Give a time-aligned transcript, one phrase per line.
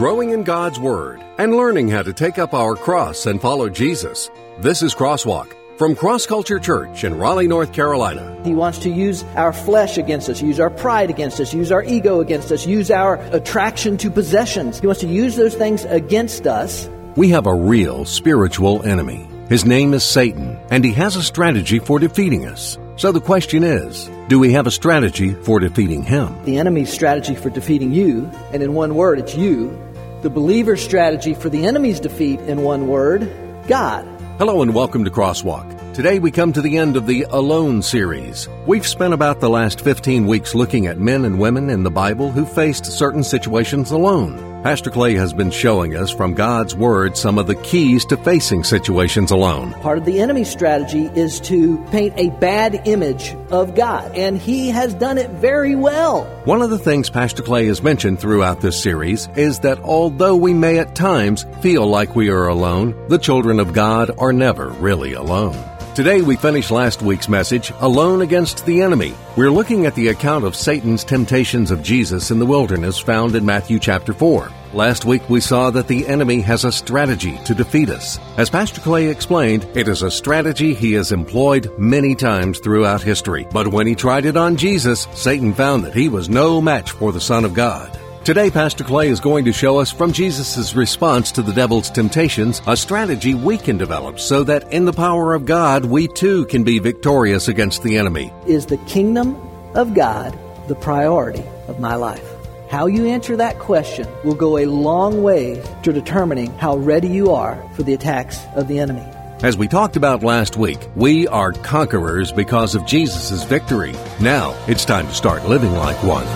[0.00, 4.30] growing in God's Word and learning how to take up our cross and follow Jesus.
[4.60, 8.40] This is Crosswalk from Cross Culture Church in Raleigh, North Carolina.
[8.42, 11.84] He wants to use our flesh against us, use our pride against us, use our
[11.84, 14.80] ego against us, use our attraction to possessions.
[14.80, 16.88] He wants to use those things against us.
[17.14, 19.28] We have a real spiritual enemy.
[19.50, 22.78] His name is Satan, and he has a strategy for defeating us.
[22.96, 26.42] So the question is do we have a strategy for defeating him?
[26.44, 29.76] The enemy's strategy for defeating you, and in one word, it's you.
[30.22, 33.32] The believer's strategy for the enemy's defeat, in one word,
[33.66, 34.04] God.
[34.36, 35.94] Hello and welcome to Crosswalk.
[35.94, 38.46] Today we come to the end of the Alone series.
[38.66, 42.30] We've spent about the last 15 weeks looking at men and women in the Bible
[42.30, 44.49] who faced certain situations alone.
[44.62, 48.62] Pastor Clay has been showing us from God's Word some of the keys to facing
[48.62, 49.72] situations alone.
[49.80, 54.68] Part of the enemy's strategy is to paint a bad image of God, and he
[54.68, 56.24] has done it very well.
[56.44, 60.52] One of the things Pastor Clay has mentioned throughout this series is that although we
[60.52, 65.14] may at times feel like we are alone, the children of God are never really
[65.14, 65.56] alone.
[65.94, 69.12] Today we finish last week's message, Alone Against the Enemy.
[69.36, 73.44] We're looking at the account of Satan's temptations of Jesus in the wilderness found in
[73.44, 74.52] Matthew chapter 4.
[74.72, 78.20] Last week we saw that the enemy has a strategy to defeat us.
[78.36, 83.48] As Pastor Clay explained, it is a strategy he has employed many times throughout history.
[83.52, 87.12] But when he tried it on Jesus, Satan found that he was no match for
[87.12, 87.99] the Son of God.
[88.22, 92.60] Today, Pastor Clay is going to show us from Jesus' response to the devil's temptations
[92.66, 96.62] a strategy we can develop so that in the power of God, we too can
[96.62, 98.30] be victorious against the enemy.
[98.46, 99.36] Is the kingdom
[99.74, 102.22] of God the priority of my life?
[102.68, 107.30] How you answer that question will go a long way to determining how ready you
[107.30, 109.06] are for the attacks of the enemy.
[109.42, 113.94] As we talked about last week, we are conquerors because of Jesus' victory.
[114.20, 116.26] Now, it's time to start living like one.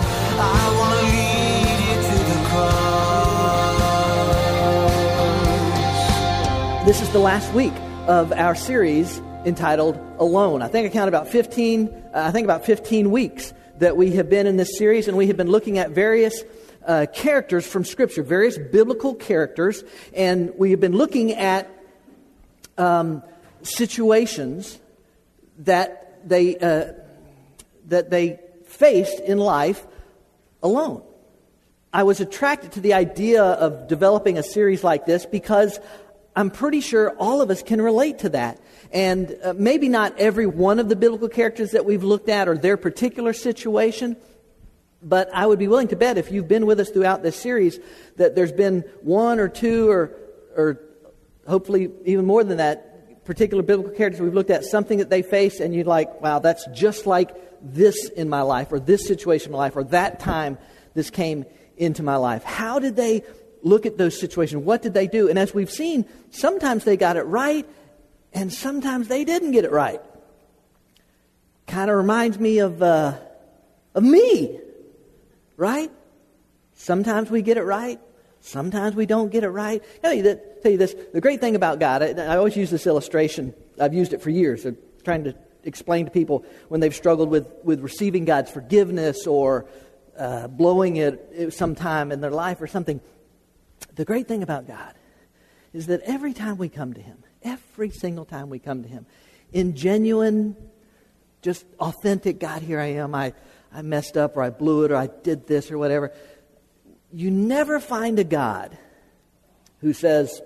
[6.85, 7.73] This is the last week
[8.05, 10.61] of our series entitled Alone.
[10.61, 14.29] I think I count about 15, uh, I think about 15 weeks that we have
[14.29, 16.43] been in this series, and we have been looking at various
[16.85, 19.83] uh, characters from Scripture, various biblical characters,
[20.13, 21.67] and we have been looking at
[22.77, 23.23] um,
[23.63, 24.79] situations
[25.57, 26.93] that they, uh,
[27.87, 29.87] that they faced in life
[30.61, 31.01] alone.
[31.91, 35.79] I was attracted to the idea of developing a series like this because
[36.35, 38.59] I'm pretty sure all of us can relate to that.
[38.91, 42.57] And uh, maybe not every one of the biblical characters that we've looked at or
[42.57, 44.17] their particular situation,
[45.01, 47.79] but I would be willing to bet if you've been with us throughout this series
[48.17, 50.11] that there's been one or two or,
[50.57, 50.81] or
[51.47, 55.59] hopefully even more than that particular biblical characters we've looked at, something that they face,
[55.59, 57.31] and you're like, wow, that's just like
[57.61, 60.57] this in my life, or this situation in my life, or that time
[60.93, 61.45] this came
[61.77, 62.43] into my life.
[62.43, 63.23] How did they
[63.65, 64.63] look at those situations.
[64.63, 65.27] What did they do?
[65.27, 67.67] And as we've seen, sometimes they got it right,
[68.31, 69.99] and sometimes they didn't get it right.
[71.65, 73.15] Kind of reminds me of, uh,
[73.95, 74.59] of me,
[75.57, 75.91] right?
[76.75, 77.99] Sometimes we get it right,
[78.39, 79.83] sometimes we don't get it right.
[80.03, 82.69] Tell you, that, tell you this the great thing about God, I, I always use
[82.69, 84.67] this illustration, I've used it for years,
[85.03, 89.65] trying to explain to people when they've struggled with, with receiving God's forgiveness or
[90.19, 93.01] uh, blowing it sometime in their life or something.
[93.95, 94.93] The great thing about God
[95.73, 99.05] is that every time we come to Him, every single time we come to Him,
[99.53, 100.55] in genuine,
[101.41, 103.33] just authentic, God, here I am, I,
[103.73, 106.11] I messed up, or I blew it, or I did this, or whatever,
[107.11, 108.77] you never find a God
[109.79, 110.41] who says,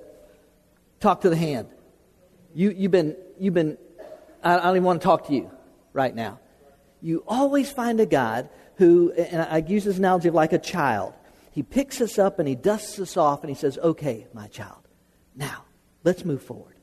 [0.99, 1.67] talk to the hand.
[2.53, 3.77] You, you've been, you've been,
[4.43, 5.49] I, I don't even want to talk to you
[5.93, 6.39] right now.
[7.01, 11.13] You always find a God who, and I use this analogy of like a child
[11.59, 14.79] he picks us up and he dusts us off and he says, Okay, my child,
[15.35, 15.65] now
[16.05, 16.77] let's move forward.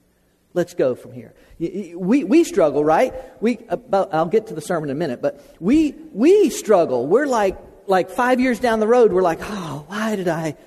[0.53, 1.33] Let's go from here.
[1.59, 3.15] We, we struggle, right?
[3.41, 7.07] We, about, I'll get to the sermon in a minute, but we, we struggle.
[7.07, 7.57] We're like,
[7.87, 10.59] like five years down the road, we're like, oh, why did I?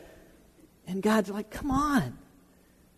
[0.87, 2.17] And God's like, come on.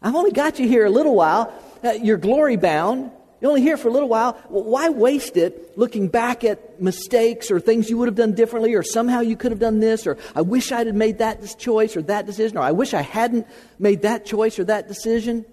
[0.01, 1.53] I've only got you here a little while.
[1.83, 3.11] Uh, you're glory bound.
[3.41, 4.39] You're only here for a little while.
[4.49, 8.75] Well, why waste it looking back at mistakes or things you would have done differently,
[8.75, 12.03] or somehow you could have done this, or I wish I'd made that choice or
[12.03, 13.47] that decision, or I wish I hadn't
[13.79, 15.43] made that choice or that decision?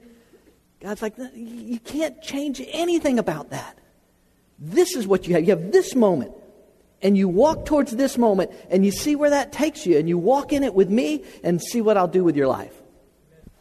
[0.80, 3.78] God's like, you can't change anything about that.
[4.58, 5.44] This is what you have.
[5.44, 6.32] You have this moment,
[7.00, 10.18] and you walk towards this moment, and you see where that takes you, and you
[10.18, 12.74] walk in it with me and see what I'll do with your life.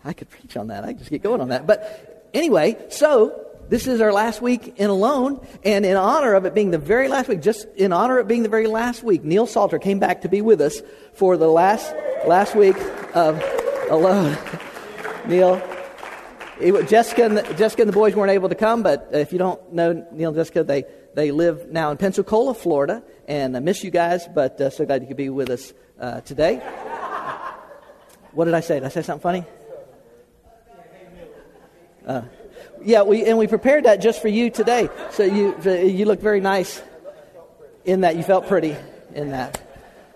[0.03, 0.83] I could preach on that.
[0.83, 1.65] I could just get going on that.
[1.65, 6.53] But anyway, so this is our last week in Alone, and in honor of it
[6.53, 9.23] being the very last week, just in honor of it being the very last week,
[9.23, 10.81] Neil Salter came back to be with us
[11.13, 11.93] for the last
[12.25, 12.77] last week
[13.13, 13.43] of
[13.89, 14.37] Alone.
[15.27, 15.61] Neil,
[16.87, 19.73] Jessica and, the, Jessica and the boys weren't able to come, but if you don't
[19.73, 23.91] know Neil and Jessica, they, they live now in Pensacola, Florida, and I miss you
[23.91, 26.57] guys, but uh, so glad you could be with us uh, today.
[28.31, 28.75] What did I say?
[28.75, 29.45] Did I say something funny?
[32.05, 32.21] Uh,
[32.87, 34.87] yeah, we, and we prepared that just for you today.
[35.11, 36.81] So you, you look very nice
[37.83, 38.15] in that.
[38.15, 38.77] You felt pretty
[39.13, 39.61] in that.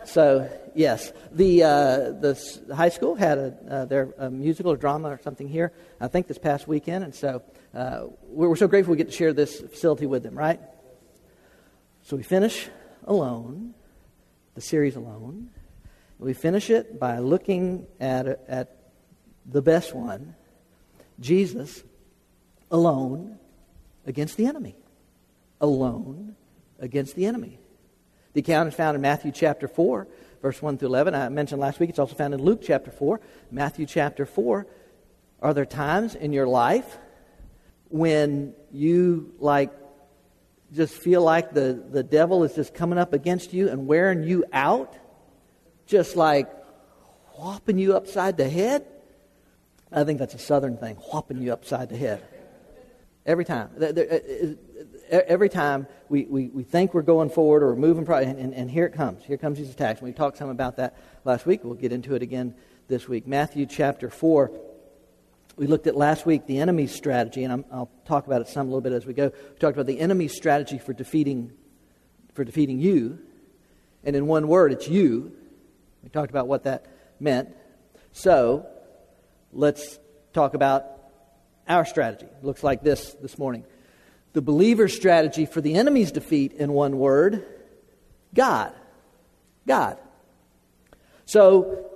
[0.05, 1.11] So, yes.
[1.33, 1.67] The, uh,
[2.11, 6.07] the high school had a, uh, their a musical or drama or something here, I
[6.07, 7.03] think this past weekend.
[7.03, 10.37] And so uh, we're, we're so grateful we get to share this facility with them,
[10.37, 10.61] right?
[12.03, 12.69] So we finish
[13.03, 13.73] alone,
[14.55, 15.49] the series alone.
[16.19, 18.77] We finish it by looking at, at
[19.45, 20.35] the best one,
[21.19, 21.83] Jesus
[22.71, 23.37] alone
[24.05, 24.75] against the enemy.
[25.59, 26.35] Alone
[26.79, 27.59] against the enemy.
[28.33, 30.07] The account is found in Matthew chapter 4,
[30.41, 31.13] verse 1 through 11.
[31.13, 33.19] I mentioned last week it's also found in Luke chapter 4.
[33.51, 34.65] Matthew chapter 4.
[35.41, 36.97] Are there times in your life
[37.89, 39.71] when you, like,
[40.73, 44.45] just feel like the, the devil is just coming up against you and wearing you
[44.53, 44.95] out?
[45.85, 46.49] Just like
[47.33, 48.85] whopping you upside the head?
[49.91, 52.25] I think that's a southern thing, whopping you upside the head.
[53.25, 53.69] Every time.
[53.79, 58.53] Uh, uh, every time we, we, we think we're going forward or moving, and, and,
[58.53, 59.23] and here it comes.
[59.23, 60.01] Here comes these attacks.
[60.01, 61.63] We talked some about that last week.
[61.63, 62.55] We'll get into it again
[62.87, 63.27] this week.
[63.27, 64.51] Matthew chapter 4.
[65.57, 68.67] We looked at last week the enemy's strategy, and i will talk about it some
[68.67, 69.25] a little bit as we go.
[69.25, 71.51] We talked about the enemy's strategy for defeating,
[72.33, 73.19] for defeating you.
[74.03, 75.33] And in one word, it's you.
[76.01, 76.87] We talked about what that
[77.19, 77.49] meant.
[78.13, 78.65] So,
[79.53, 79.99] let's
[80.33, 80.85] talk about
[81.67, 83.65] our strategy looks like this this morning.
[84.33, 87.45] The believer's strategy for the enemy's defeat, in one word,
[88.33, 88.73] God.
[89.67, 89.97] God.
[91.25, 91.89] So,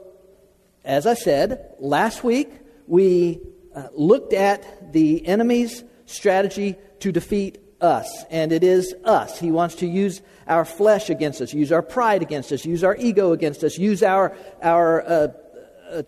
[0.83, 2.49] as I said, last week
[2.87, 3.41] we
[3.75, 9.39] uh, looked at the enemy's strategy to defeat us, and it is us.
[9.39, 12.95] He wants to use our flesh against us, use our pride against us, use our
[12.97, 15.27] ego against us, use our, our uh,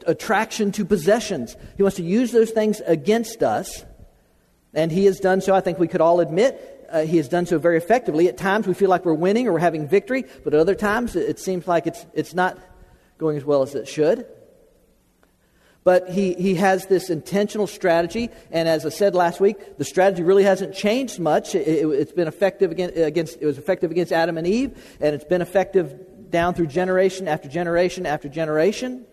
[0.05, 1.55] attraction to possessions.
[1.75, 3.85] He wants to use those things against us.
[4.73, 7.45] And he has done so, I think we could all admit, uh, he has done
[7.45, 8.27] so very effectively.
[8.27, 11.15] At times we feel like we're winning or we're having victory, but at other times
[11.15, 12.57] it seems like it's, it's not
[13.17, 14.25] going as well as it should.
[15.83, 20.21] But he, he has this intentional strategy, and as I said last week, the strategy
[20.21, 21.55] really hasn't changed much.
[21.55, 25.15] It, has it, been effective against, against, it was effective against Adam and Eve, and
[25.15, 29.05] it's been effective down through generation after generation after generation.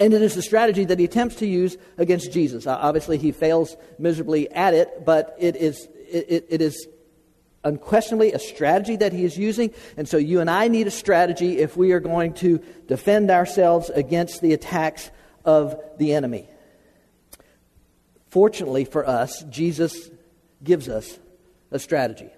[0.00, 2.66] And it is the strategy that he attempts to use against Jesus.
[2.66, 6.86] Obviously, he fails miserably at it, but it is, it, it is
[7.64, 9.72] unquestionably a strategy that he is using.
[9.96, 13.90] And so you and I need a strategy if we are going to defend ourselves
[13.90, 15.10] against the attacks
[15.44, 16.48] of the enemy.
[18.30, 20.10] Fortunately for us, Jesus
[20.62, 21.18] gives us
[21.70, 22.30] a strategy.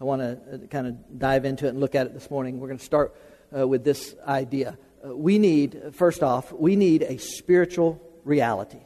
[0.00, 2.58] I want to uh, kind of dive into it and look at it this morning.
[2.58, 3.14] We're going to start
[3.56, 8.78] uh, with this idea we need, first off, we need a spiritual reality.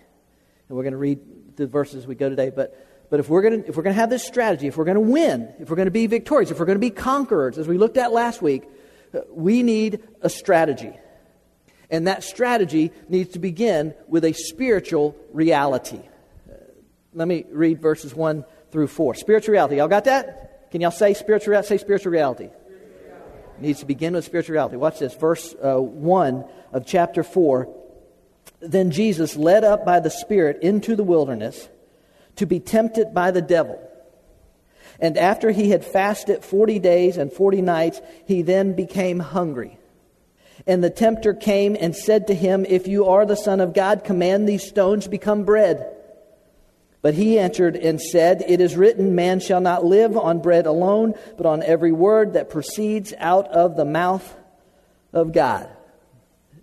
[0.69, 1.21] And we're going to read
[1.57, 2.51] the verses we go today.
[2.51, 4.85] But, but if we're going to, if we're going to have this strategy, if we're
[4.85, 7.59] going to win, if we're going to be victorious, if we're going to be conquerors,
[7.59, 8.65] as we looked at last week,
[9.15, 10.93] uh, we need a strategy.
[11.91, 16.01] And that strategy needs to begin with a spiritual reality.
[16.51, 16.55] Uh,
[17.15, 19.15] let me read verses 1 through 4.
[19.15, 19.77] Spiritual reality.
[19.77, 20.71] Y'all got that?
[20.71, 22.51] Can y'all say spiritual, say spiritual reality?
[23.61, 24.77] Needs to begin with spirituality.
[24.77, 27.69] Watch this, verse uh, 1 of chapter 4.
[28.61, 31.69] Then Jesus, led up by the Spirit into the wilderness
[32.37, 33.81] to be tempted by the devil.
[34.99, 39.79] And after he had fasted 40 days and 40 nights, he then became hungry.
[40.67, 44.05] And the tempter came and said to him, If you are the Son of God,
[44.05, 45.96] command these stones become bread.
[47.07, 51.15] But he answered and said, It is written, Man shall not live on bread alone,
[51.37, 54.37] but on every word that proceeds out of the mouth
[55.13, 55.69] of God.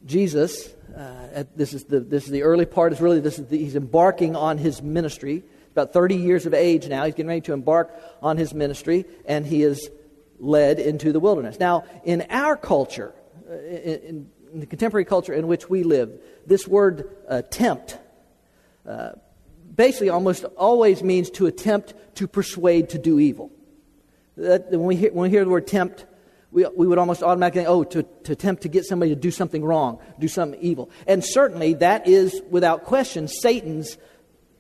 [0.06, 3.58] Jesus, uh, this, is the, this is the early part, is really this is the,
[3.58, 5.44] he's embarking on his ministry.
[5.72, 7.06] About 30 years of age now.
[7.06, 9.90] He's getting ready to embark on his ministry, and he is
[10.40, 11.58] led into the wilderness.
[11.58, 13.16] Now, in our culture,
[13.50, 16.12] uh, in, in the contemporary culture in which we live,
[16.46, 17.98] this word uh, tempt
[18.86, 19.14] uh,
[19.76, 23.52] basically almost always means to attempt to persuade to do evil.
[24.38, 26.06] That, when, we hear, when we hear the word tempt,
[26.52, 29.32] we, we would almost automatically think, oh, to, to attempt to get somebody to do
[29.32, 30.90] something wrong, do something evil.
[31.08, 33.98] And certainly that is, without question, Satan's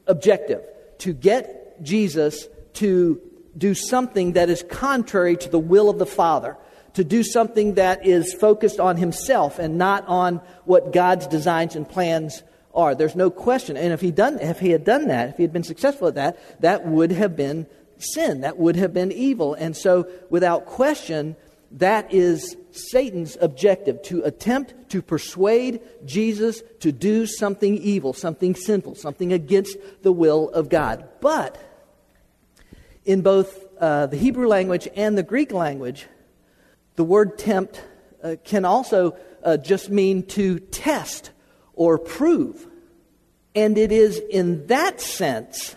[0.07, 0.63] objective
[0.99, 3.21] to get get Jesus to
[3.57, 6.57] do something that is contrary to the will of the Father,
[6.93, 11.87] to do something that is focused on himself and not on what God's designs and
[11.87, 12.43] plans
[12.73, 12.95] are.
[12.95, 13.77] There's no question.
[13.77, 16.15] And if he, done, if he had done that, if he had been successful at
[16.15, 18.41] that, that would have been sin.
[18.41, 19.53] That would have been evil.
[19.53, 21.35] And so, without question,
[21.71, 28.95] that is Satan's objective to attempt to persuade Jesus to do something evil, something sinful,
[28.95, 31.07] something against the will of God.
[31.19, 31.57] But
[33.05, 36.07] in both uh, the Hebrew language and the Greek language,
[36.95, 37.83] the word tempt
[38.23, 41.31] uh, can also uh, just mean to test
[41.73, 42.67] or prove.
[43.55, 45.75] And it is in that sense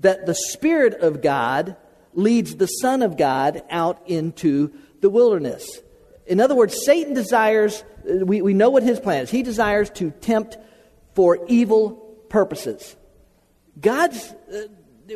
[0.00, 1.76] that the Spirit of God
[2.14, 5.80] leads the Son of God out into the wilderness.
[6.26, 9.30] In other words, Satan desires, we, we know what his plan is.
[9.30, 10.58] He desires to tempt
[11.14, 11.92] for evil
[12.28, 12.96] purposes.
[13.80, 14.62] God's, uh,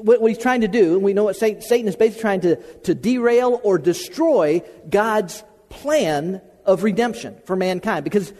[0.01, 2.41] what, what, he's trying to do, and we know what Satan, Satan is basically trying
[2.43, 8.05] to, to derail or destroy God's plan of redemption for mankind.
[8.05, 8.33] Because,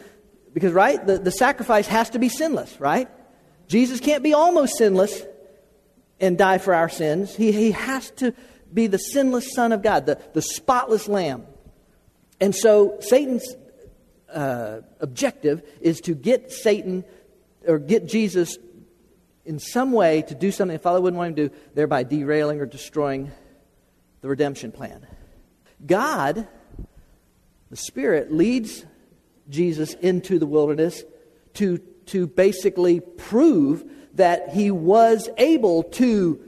[0.53, 3.09] because right, the, the sacrifice has to be sinless, right?
[3.69, 5.23] Jesus can't be almost sinless
[6.21, 7.35] and die for our sins.
[7.35, 8.35] He, he has to
[8.73, 11.47] be the sinless Son of God, the, the spotless Lamb.
[12.41, 13.55] And so Satan's
[14.33, 17.05] uh, objective is to get Satan
[17.67, 18.57] or get Jesus
[19.45, 22.61] in some way to do something the Father wouldn't want him to do, thereby derailing
[22.61, 23.31] or destroying
[24.21, 25.07] the redemption plan.
[25.85, 26.47] God,
[27.71, 28.85] the Spirit, leads
[29.49, 31.05] Jesus into the wilderness
[31.55, 33.85] to, to basically prove
[34.15, 36.41] that he was able to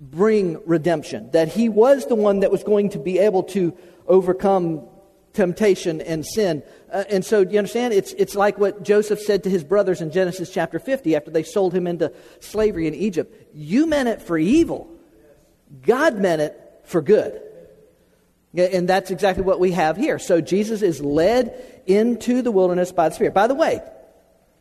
[0.00, 4.86] bring redemption, that he was the one that was going to be able to overcome
[5.32, 6.62] temptation and sin.
[6.92, 7.94] Uh, and so, do you understand?
[7.94, 11.42] It's, it's like what Joseph said to his brothers in Genesis chapter 50 after they
[11.42, 13.34] sold him into slavery in Egypt.
[13.54, 14.90] You meant it for evil,
[15.82, 17.42] God meant it for good.
[18.56, 20.18] And that's exactly what we have here.
[20.18, 23.34] So, Jesus is led into the wilderness by the Spirit.
[23.34, 23.82] By the way,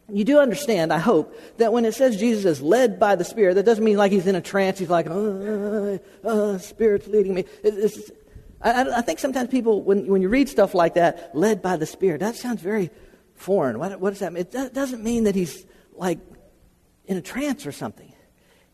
[0.10, 3.56] you do understand, I hope, that when it says Jesus is led by the Spirit,
[3.56, 4.80] that doesn't mean like he's in a trance.
[4.80, 7.46] He's like, oh, oh Spirit's leading me.
[7.64, 8.12] It's,
[8.62, 11.86] I, I, think sometimes people, when, when you read stuff like that, led by the
[11.86, 12.90] Spirit, that sounds very
[13.36, 13.80] foreign.
[13.80, 14.48] What, what does that mean?
[14.52, 16.20] It doesn't mean that he's like
[17.06, 18.14] in a trance or something.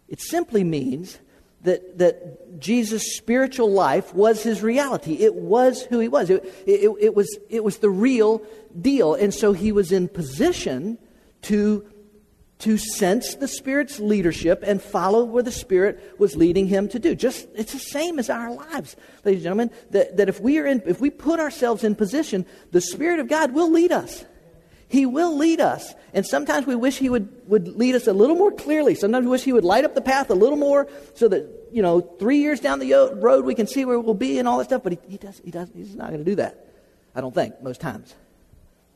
[0.08, 1.18] It simply means
[1.64, 5.16] that, that Jesus' spiritual life was his reality.
[5.16, 6.30] It was who he was.
[6.30, 7.38] It, it, it, was.
[7.50, 8.42] it was the real
[8.80, 9.16] deal.
[9.16, 10.98] And so he was in position
[11.44, 11.86] to,
[12.60, 17.16] to sense the Spirit's leadership and follow where the Spirit was leading him to do.
[17.16, 19.72] Just it's the same as our lives, ladies and gentlemen.
[19.92, 23.28] That, that if we are in, if we put ourselves in position, the Spirit of
[23.28, 24.26] God will lead us.
[24.94, 25.96] He will lead us.
[26.14, 28.94] And sometimes we wish He would, would lead us a little more clearly.
[28.94, 31.82] Sometimes we wish He would light up the path a little more so that, you
[31.82, 34.66] know, three years down the road we can see where we'll be and all that
[34.66, 34.84] stuff.
[34.84, 36.68] But He, he, does, he does, He's not going to do that.
[37.16, 38.14] I don't think, most times.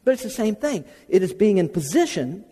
[0.05, 0.85] But it's the same thing.
[1.09, 2.45] It is being in position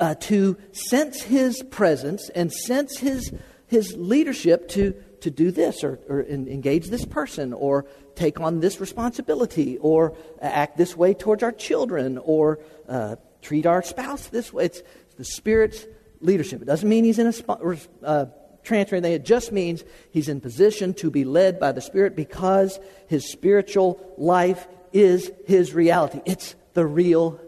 [0.00, 3.32] uh, to sense his presence and sense his,
[3.68, 8.80] his leadership to, to do this or, or engage this person or take on this
[8.80, 14.66] responsibility or act this way towards our children or uh, treat our spouse this way.
[14.66, 14.82] It's
[15.16, 15.86] the Spirit's
[16.20, 16.62] leadership.
[16.62, 18.26] It doesn't mean he's in a uh,
[18.62, 19.12] trance or anything.
[19.12, 24.14] It just means he's in position to be led by the Spirit because his spiritual
[24.18, 26.20] life is his reality.
[26.26, 27.40] It's the real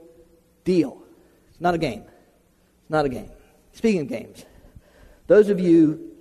[0.64, 1.02] deal.
[1.50, 2.04] It's not a game
[2.82, 3.30] It's not a game.
[3.72, 4.44] Speaking of games,
[5.26, 6.11] those of you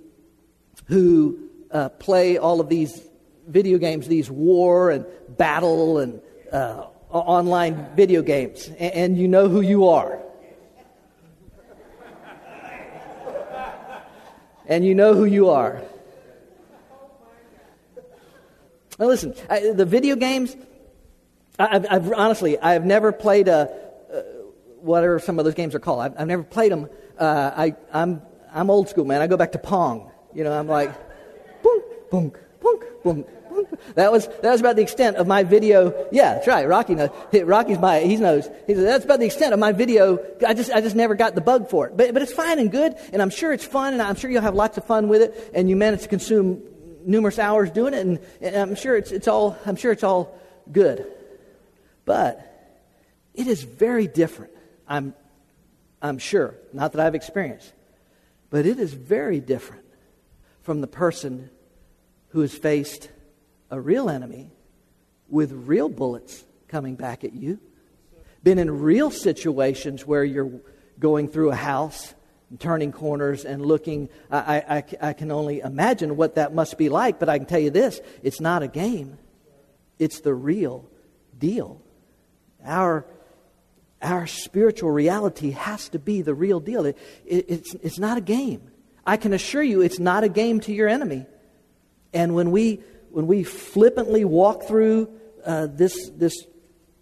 [0.86, 1.38] who
[1.70, 3.02] uh, play all of these
[3.46, 6.20] video games, these war and battle and
[6.52, 10.18] uh, online video games, and, and you know who you are.
[14.66, 15.82] and you know who you are.
[18.98, 20.54] Now, listen, I, the video games,
[21.58, 23.82] I, have I've, honestly, I've never played a,
[24.82, 26.00] whatever some of those games are called.
[26.00, 26.88] I've, I've never played them.
[27.18, 28.22] Uh, I, I'm,
[28.52, 29.20] I'm old school, man.
[29.20, 30.11] I go back to Pong.
[30.34, 30.92] You know, I'm like,
[31.62, 33.24] boom, boom, boom, boom.
[33.96, 36.08] That was that was about the extent of my video.
[36.10, 36.66] Yeah, that's right.
[36.66, 37.10] Rocky knows.
[37.34, 38.48] Rocky's my he knows.
[38.66, 40.18] He said that's about the extent of my video.
[40.46, 41.96] I just I just never got the bug for it.
[41.96, 44.42] But but it's fine and good, and I'm sure it's fun, and I'm sure you'll
[44.42, 46.62] have lots of fun with it, and you manage to consume
[47.04, 50.38] numerous hours doing it, and, and I'm sure it's it's all I'm sure it's all
[50.70, 51.06] good.
[52.06, 52.48] But
[53.34, 54.52] it is very different
[54.92, 55.14] I'm,
[56.02, 56.54] I'm sure.
[56.72, 57.72] Not that I've experienced.
[58.50, 59.81] But it is very different
[60.62, 61.50] from the person
[62.28, 63.10] who has faced
[63.70, 64.50] a real enemy
[65.28, 67.58] with real bullets coming back at you.
[68.42, 70.60] Been in real situations where you're
[70.98, 72.14] going through a house
[72.58, 74.08] turning corners and looking.
[74.30, 77.60] I, I, I can only imagine what that must be like, but I can tell
[77.60, 79.18] you this it's not a game,
[79.98, 80.88] it's the real
[81.38, 81.80] deal.
[82.64, 83.06] Our,
[84.00, 86.86] our spiritual reality has to be the real deal.
[86.86, 88.71] It, it, it's, it's not a game.
[89.06, 91.26] I can assure you it's not a game to your enemy.
[92.12, 92.80] And when we,
[93.10, 95.10] when we flippantly walk through
[95.44, 96.46] uh, this, this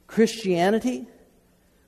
[0.07, 1.07] Christianity,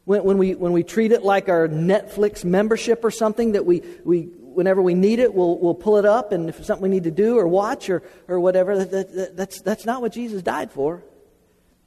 [0.05, 3.83] when, when, we, when we treat it like our Netflix membership or something that we,
[4.05, 6.89] we whenever we need it, we'll, we'll pull it up, and if it's something we
[6.89, 10.43] need to do or watch or, or whatever, that, that, that's, that's not what Jesus
[10.43, 11.03] died for.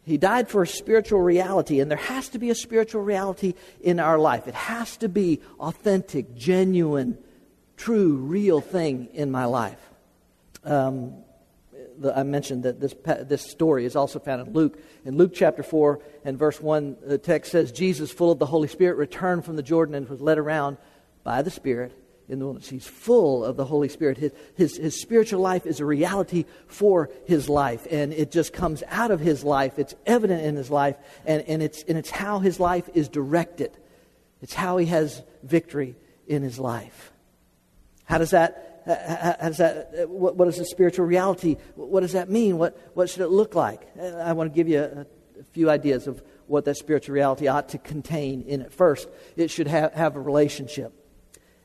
[0.03, 3.99] He died for a spiritual reality, and there has to be a spiritual reality in
[3.99, 4.47] our life.
[4.47, 7.17] It has to be authentic, genuine,
[7.77, 9.79] true, real thing in my life.
[10.63, 11.23] Um,
[11.97, 12.95] the, I mentioned that this,
[13.27, 14.79] this story is also found in Luke.
[15.05, 18.67] In Luke chapter 4 and verse 1, the text says, Jesus, full of the Holy
[18.67, 20.77] Spirit, returned from the Jordan and was led around
[21.23, 21.93] by the Spirit
[22.27, 22.69] in the wilderness.
[22.69, 24.17] He's full of the Holy Spirit.
[24.17, 28.83] His, his, his spiritual life is a reality for his life, and it just comes
[28.87, 29.77] out of his life.
[29.77, 33.77] It's evident in his life, and, and, it's, and it's how his life is directed.
[34.41, 35.95] It's how he has victory
[36.27, 37.11] in his life.
[38.05, 41.57] How does that uh, how does that, uh, what, what is the spiritual reality?
[41.75, 42.57] What does that mean?
[42.57, 43.81] What, what should it look like?
[43.99, 45.01] Uh, I want to give you a,
[45.39, 48.71] a few ideas of what that spiritual reality ought to contain in it.
[48.71, 50.93] First, it should have, have a relationship.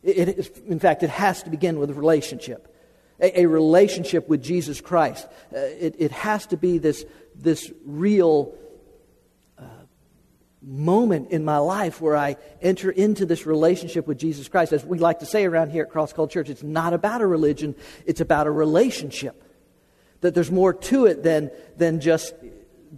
[0.02, 2.75] It, it, in fact, it has to begin with a relationship.
[3.20, 5.26] A, a relationship with Jesus Christ.
[5.54, 7.04] Uh, it, it has to be this,
[7.35, 8.54] this real
[10.62, 14.73] moment in my life where I enter into this relationship with Jesus Christ.
[14.73, 17.26] As we like to say around here at Cross Cult Church, it's not about a
[17.26, 17.75] religion,
[18.07, 19.43] it's about a relationship.
[20.21, 22.35] That there's more to it than, than just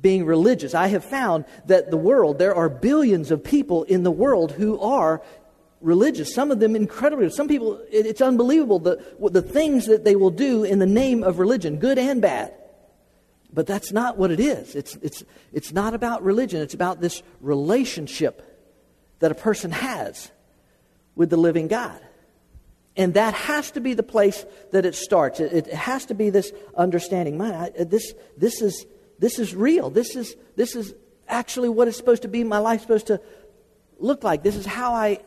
[0.00, 0.74] being religious.
[0.74, 4.80] I have found that the world, there are billions of people in the world who
[4.80, 5.22] are
[5.80, 6.34] religious.
[6.34, 7.30] Some of them incredibly.
[7.30, 11.38] Some people, it's unbelievable the, the things that they will do in the name of
[11.38, 12.54] religion, good and bad.
[13.52, 14.74] But that's not what it is.
[14.74, 18.48] It's, it's, it's not about religion, it's about this relationship
[19.18, 20.30] that a person has
[21.14, 22.00] with the living God.
[22.96, 25.40] And that has to be the place that it starts.
[25.40, 27.38] It, it has to be this understanding.
[27.38, 28.84] Man, I, this, this, is,
[29.18, 29.88] this is real.
[29.88, 30.94] This is, this is
[31.26, 32.44] actually what it's supposed to be.
[32.44, 33.20] My life's supposed to
[33.98, 34.42] look like.
[34.42, 35.20] This is how I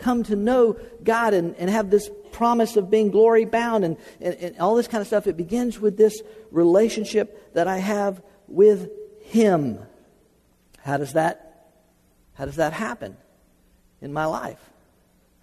[0.00, 4.34] come to know God and, and have this promise of being glory bound and, and,
[4.34, 5.26] and all this kind of stuff.
[5.26, 8.90] It begins with this relationship that I have with
[9.22, 9.78] Him.
[10.78, 11.68] How does that,
[12.34, 13.16] how does that happen
[14.00, 14.60] in my life?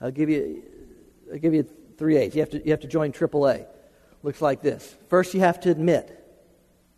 [0.02, 0.63] I'll give you,
[1.32, 1.67] I'll give you
[1.98, 2.36] three A's.
[2.36, 3.65] You have to, you have to join AAA.
[4.24, 4.96] Looks like this.
[5.10, 6.13] First, you have to admit.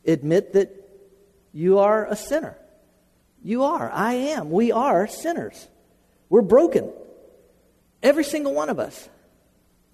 [0.05, 0.75] Admit that
[1.53, 2.57] you are a sinner.
[3.43, 3.89] You are.
[3.91, 4.51] I am.
[4.51, 5.67] We are sinners.
[6.29, 6.91] We're broken.
[8.01, 9.09] Every single one of us.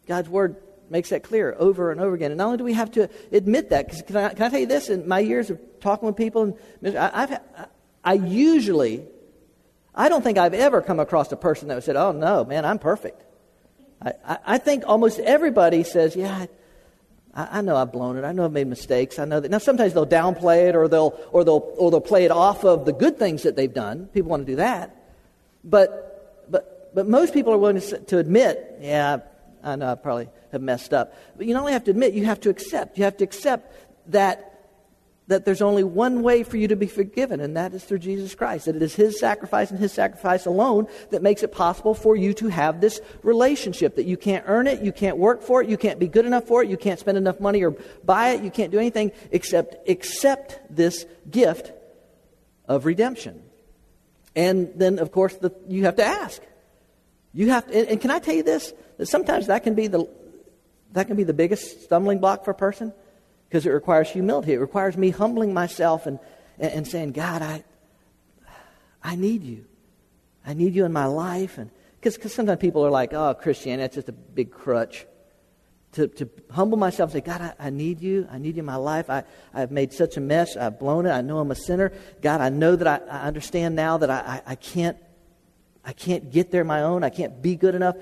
[0.07, 0.57] God's word
[0.89, 2.31] makes that clear over and over again.
[2.31, 4.59] And not only do we have to admit that, because can I, can I tell
[4.59, 4.89] you this?
[4.89, 7.39] In my years of talking with people, and I, I've,
[8.03, 9.03] I usually,
[9.93, 12.79] I don't think I've ever come across a person that said, "Oh no, man, I'm
[12.79, 13.23] perfect."
[14.01, 16.45] I, I, I think almost everybody says, "Yeah,
[17.33, 18.23] I, I, know I've blown it.
[18.23, 19.17] I know I've made mistakes.
[19.17, 22.25] I know that." Now, sometimes they'll downplay it, or they'll, or they'll, or they'll play
[22.25, 24.05] it off of the good things that they've done.
[24.07, 24.95] People want to do that,
[25.63, 26.04] but,
[26.95, 29.19] but, most people are willing to, to admit, "Yeah."
[29.65, 31.15] I know I probably have messed up.
[31.35, 32.99] But you not only have to admit, you have to accept.
[32.99, 33.73] You have to accept
[34.11, 34.67] that,
[35.27, 38.35] that there's only one way for you to be forgiven, and that is through Jesus
[38.35, 38.65] Christ.
[38.65, 42.31] That it is His sacrifice and His sacrifice alone that makes it possible for you
[42.35, 43.95] to have this relationship.
[43.95, 46.43] That you can't earn it, you can't work for it, you can't be good enough
[46.43, 47.71] for it, you can't spend enough money or
[48.03, 51.71] buy it, you can't do anything except accept this gift
[52.67, 53.41] of redemption.
[54.35, 56.41] And then, of course, the, you have to ask.
[57.35, 58.73] You have to, and, can I tell you this?
[58.97, 60.07] That sometimes that can be the,
[60.93, 62.93] that can be the biggest stumbling block for a person
[63.49, 64.53] because it requires humility.
[64.53, 66.17] It requires me humbling myself and,
[66.57, 67.65] and, and, saying, God, I,
[69.03, 69.65] I need you.
[70.47, 71.57] I need you in my life.
[71.57, 75.05] And because sometimes people are like, oh, Christianity, that's just a big crutch.
[75.93, 78.29] To, to humble myself and say, God, I, I, need you.
[78.31, 79.09] I need you in my life.
[79.09, 80.55] I, I've made such a mess.
[80.55, 81.11] I've blown it.
[81.11, 81.91] I know I'm a sinner.
[82.21, 84.97] God, I know that I, I understand now that I, I, I can't
[85.85, 87.03] I can't get there my own.
[87.03, 87.95] I can't be good enough.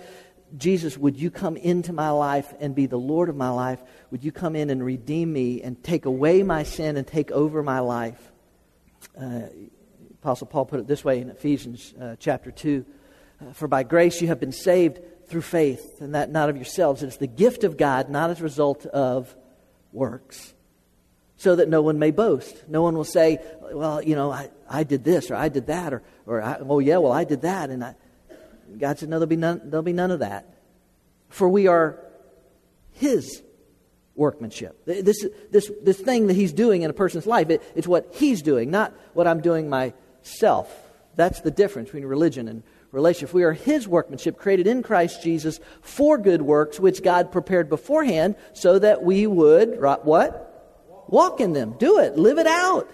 [0.56, 3.82] Jesus, would you come into my life and be the Lord of my life?
[4.12, 7.63] Would you come in and redeem me and take away my sin and take over
[7.63, 8.32] my life?
[9.19, 9.41] Uh,
[10.22, 12.86] Apostle Paul put it this way in Ephesians uh, chapter 2
[13.41, 17.02] uh, For by grace you have been saved through faith, and that not of yourselves.
[17.02, 19.36] It is the gift of God, not as a result of
[19.91, 20.54] works
[21.38, 22.67] so that no one may boast.
[22.67, 23.39] No one will say,
[23.72, 26.80] well, you know, I, I did this or I did that or, or I, oh,
[26.80, 27.69] yeah, well, I did that.
[27.69, 27.96] And I,
[28.78, 30.48] God said, no, there'll be, none, there'll be none of that.
[31.30, 32.00] For we are
[32.91, 33.41] His
[34.15, 34.86] workmanship.
[34.86, 38.41] This, this, this thing that He's doing in a person's life, it, it's what He's
[38.41, 40.72] doing, not what I'm doing myself.
[41.15, 43.34] That's the difference between religion and relationship.
[43.34, 48.36] We are His workmanship, created in Christ Jesus for good works, which God prepared beforehand
[48.54, 50.52] so that we would, what?
[51.07, 51.75] Walk in them.
[51.77, 52.17] Do it.
[52.17, 52.89] Live it out.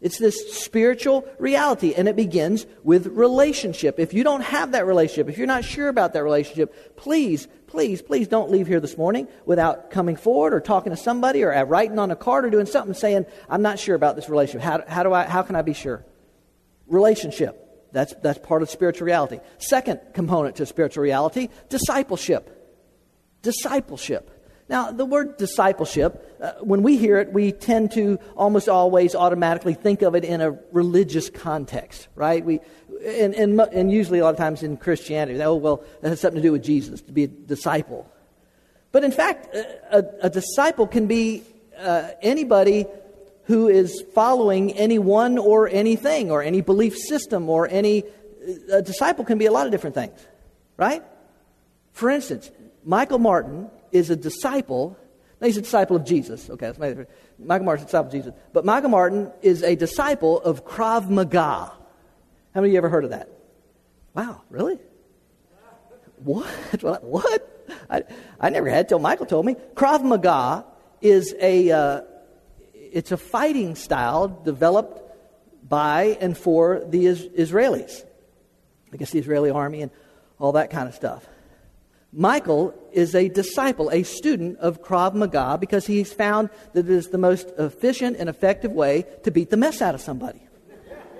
[0.00, 3.98] It's this spiritual reality, and it begins with relationship.
[3.98, 8.00] If you don't have that relationship, if you're not sure about that relationship, please, please,
[8.00, 11.98] please don't leave here this morning without coming forward or talking to somebody or writing
[11.98, 14.62] on a card or doing something saying, I'm not sure about this relationship.
[14.62, 16.02] How, how, do I, how can I be sure?
[16.86, 17.66] Relationship.
[17.92, 19.40] That's, that's part of spiritual reality.
[19.58, 22.56] Second component to spiritual reality discipleship.
[23.42, 24.39] Discipleship.
[24.70, 29.74] Now, the word discipleship, uh, when we hear it, we tend to almost always automatically
[29.74, 32.44] think of it in a religious context, right?
[32.44, 32.60] We,
[33.04, 36.40] and, and, and usually a lot of times in Christianity, oh, well, that has something
[36.40, 38.08] to do with Jesus, to be a disciple.
[38.92, 41.42] But in fact, a, a disciple can be
[41.76, 42.86] uh, anybody
[43.46, 48.04] who is following anyone or anything or any belief system or any.
[48.70, 50.24] A disciple can be a lot of different things,
[50.76, 51.02] right?
[51.92, 52.52] For instance,
[52.84, 54.96] Michael Martin is a disciple.
[55.40, 56.50] No, he's a disciple of Jesus.
[56.50, 57.06] Okay, that's my,
[57.38, 58.34] Michael Martin's a disciple of Jesus.
[58.52, 61.72] But Michael Martin is a disciple of Krav Maga.
[62.54, 63.28] How many of you ever heard of that?
[64.14, 64.78] Wow, really?
[66.22, 67.02] What?
[67.02, 67.66] What?
[67.88, 68.02] I,
[68.38, 69.56] I never had till Michael told me.
[69.74, 70.66] Krav Maga
[71.00, 72.00] is a, uh,
[72.74, 75.00] it's a fighting style developed
[75.66, 78.04] by and for the is- Israelis.
[78.92, 79.90] I guess the Israeli army and
[80.38, 81.26] all that kind of stuff.
[82.12, 87.08] Michael is a disciple, a student of Krav Maga, because he's found that it is
[87.08, 90.40] the most efficient and effective way to beat the mess out of somebody.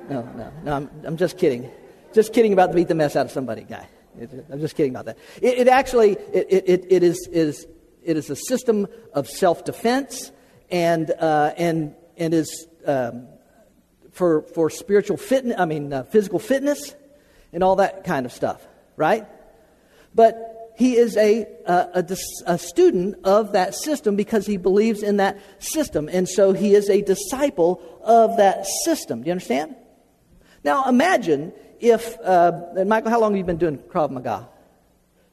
[0.09, 1.71] No, no, no, I'm, I'm just kidding.
[2.13, 3.87] Just kidding about the beat the mess out of somebody guy.
[4.51, 5.19] I'm just kidding about that.
[5.41, 7.69] It, it actually, it, it, it, is, is,
[8.03, 10.33] it is a system of self-defense
[10.71, 13.29] and, uh, and, and is um,
[14.11, 16.97] for, for spiritual fitness, I mean, uh, physical fitness
[17.53, 19.27] and all that kind of stuff, right?
[20.15, 22.17] But he is a, a, a,
[22.47, 26.09] a, student of that system because he believes in that system.
[26.11, 29.21] And so he is a disciple of that system.
[29.21, 29.77] Do you understand?
[30.65, 32.53] Now imagine if, uh,
[32.87, 34.49] Michael, how long have you been doing Krav Maga?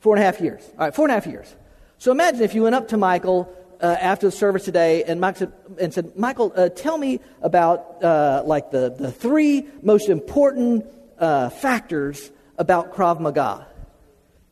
[0.01, 0.61] Four and a half years.
[0.73, 1.55] All right, four and a half years.
[1.97, 3.49] So imagine if you went up to Michael
[3.81, 8.03] uh, after the service today and, Mike said, and said, Michael, uh, tell me about
[8.03, 10.85] uh, like the, the three most important
[11.19, 13.65] uh, factors about Krav Maga.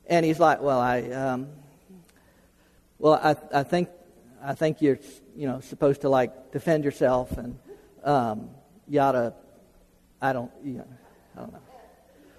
[0.08, 1.48] And he's like, well, I, um,
[3.00, 3.90] well, I, I think,
[4.44, 5.00] I think you're,
[5.36, 7.58] you know, supposed to like defend yourself and
[8.04, 8.50] um,
[8.88, 9.12] you I
[10.34, 10.88] don't, you know,
[11.36, 11.60] I don't know.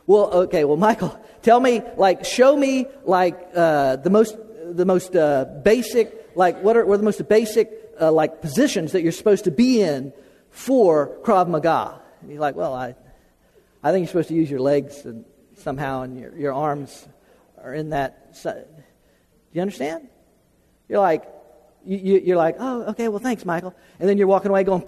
[0.06, 5.16] Well, okay, well, Michael, tell me, like, show me, like, uh, the most, the most
[5.16, 9.10] uh, basic, like, what are, what are the most basic, uh, like, positions that you're
[9.10, 10.12] supposed to be in
[10.50, 12.00] for Krav Maga?
[12.20, 12.94] And he's like, well, I,
[13.82, 15.24] I think you're supposed to use your legs and
[15.56, 17.08] somehow and your, your arms
[17.66, 18.34] are in that.
[18.42, 18.54] Do
[19.52, 20.08] you understand?
[20.88, 21.24] You're like,
[21.84, 23.74] you, you're like, oh, okay, well, thanks, Michael.
[23.98, 24.84] And then you're walking away going,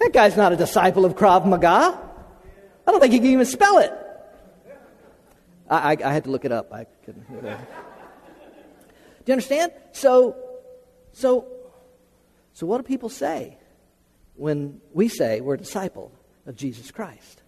[0.00, 1.98] that guy's not a disciple of Krav Maga.
[2.86, 3.92] I don't think he can even spell it.
[5.68, 6.72] I, I, I had to look it up.
[6.72, 7.28] I couldn't.
[7.30, 7.48] Do
[9.26, 9.72] you understand?
[9.92, 10.36] So,
[11.12, 11.46] so,
[12.54, 13.58] so what do people say
[14.34, 16.10] when we say we're a disciple
[16.46, 17.41] of Jesus Christ?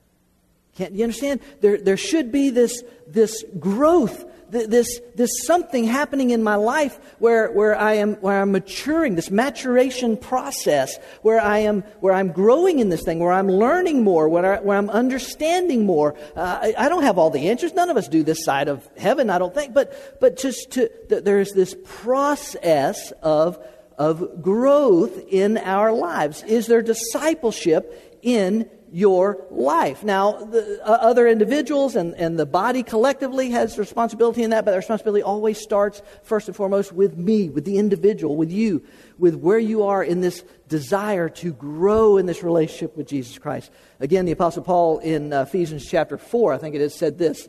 [0.74, 1.40] Can't you understand?
[1.60, 7.50] There, there should be this, this growth, this, this something happening in my life where,
[7.52, 12.80] where, I am, where I'm maturing, this maturation process, where, I am, where I'm growing
[12.80, 16.16] in this thing, where I'm learning more, where, I, where I'm understanding more.
[16.34, 17.72] Uh, I, I, don't have all the answers.
[17.72, 19.74] None of us do this side of heaven, I don't think.
[19.74, 23.64] But, but just to, there's this process of,
[23.96, 26.42] of growth in our lives.
[26.42, 30.04] Is there discipleship in your life.
[30.04, 34.70] Now, the, uh, other individuals and, and the body collectively has responsibility in that, but
[34.70, 38.84] the responsibility always starts first and foremost with me, with the individual, with you,
[39.18, 43.72] with where you are in this desire to grow in this relationship with Jesus Christ.
[43.98, 47.48] Again, the Apostle Paul in uh, Ephesians chapter 4, I think it is, said this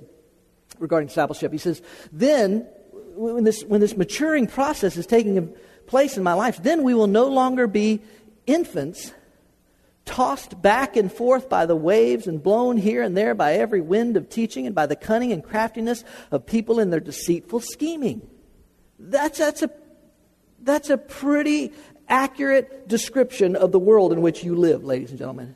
[0.80, 1.52] regarding discipleship.
[1.52, 1.80] He says,
[2.12, 2.68] Then,
[3.14, 5.56] when this, when this maturing process is taking
[5.86, 8.02] place in my life, then we will no longer be
[8.48, 9.14] infants
[10.06, 14.16] tossed back and forth by the waves and blown here and there by every wind
[14.16, 18.22] of teaching and by the cunning and craftiness of people in their deceitful scheming.
[19.00, 19.70] That's, that's, a,
[20.62, 21.74] that's a pretty
[22.08, 25.56] accurate description of the world in which you live, ladies and gentlemen.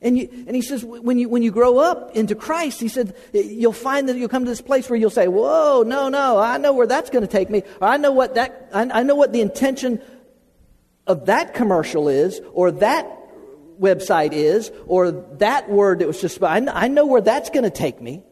[0.00, 3.16] And, you, and he says, when you, when you grow up into Christ, he said,
[3.32, 6.56] you'll find that you'll come to this place where you'll say, whoa, no, no, I
[6.56, 7.64] know where that's going to take me.
[7.82, 10.00] I know what that, I, I know what the intention
[11.06, 13.17] of that commercial is, or that
[13.80, 17.70] website is, or that word that was just, I, I know where that's going to
[17.70, 18.14] take me.
[18.14, 18.22] you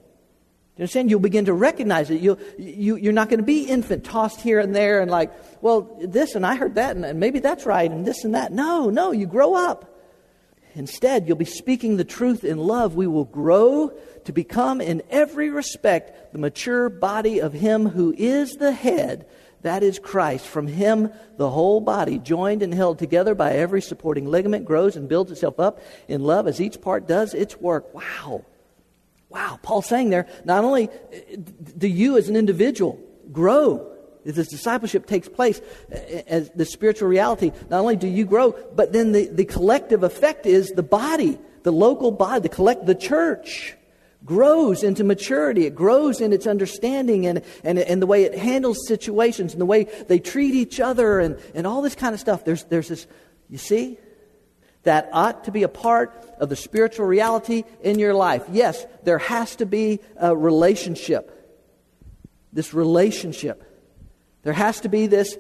[0.79, 1.11] understand?
[1.11, 2.21] You'll begin to recognize it.
[2.21, 5.33] You'll, you, you're not going to be infant, tossed here and there, and like,
[5.63, 8.53] well, this, and I heard that, and, and maybe that's right, and this and that.
[8.53, 9.93] No, no, you grow up.
[10.75, 12.95] Instead, you'll be speaking the truth in love.
[12.95, 18.53] We will grow to become, in every respect, the mature body of Him who is
[18.57, 19.27] the head.
[19.63, 20.47] That is Christ.
[20.47, 25.09] From Him, the whole body, joined and held together by every supporting ligament, grows and
[25.09, 27.93] builds itself up in love as each part does its work.
[27.95, 28.45] Wow.
[29.29, 29.59] Wow.
[29.63, 30.93] Paul's saying there, not only uh,
[31.77, 33.01] do you as an individual
[33.33, 33.93] grow,
[34.25, 35.61] this discipleship takes place
[35.93, 40.03] uh, as the spiritual reality, not only do you grow, but then the, the collective
[40.03, 43.77] effect is the body, the local body, the collect, the church
[44.25, 45.67] grows into maturity.
[45.67, 49.67] It grows in its understanding and, and, and the way it handles situations and the
[49.67, 52.45] way they treat each other and, and all this kind of stuff.
[52.45, 53.07] There's, there's this,
[53.49, 53.99] you see?
[54.83, 58.45] That ought to be a part of the spiritual reality in your life.
[58.51, 61.33] Yes, there has to be a relationship.
[62.53, 63.63] This relationship.
[64.45, 65.37] There has to be this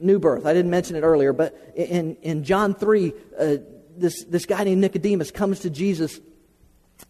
[0.00, 0.46] new birth.
[0.46, 3.56] I didn't mention it earlier, but in, in John 3, uh,
[3.96, 6.20] this, this guy named Nicodemus comes to Jesus,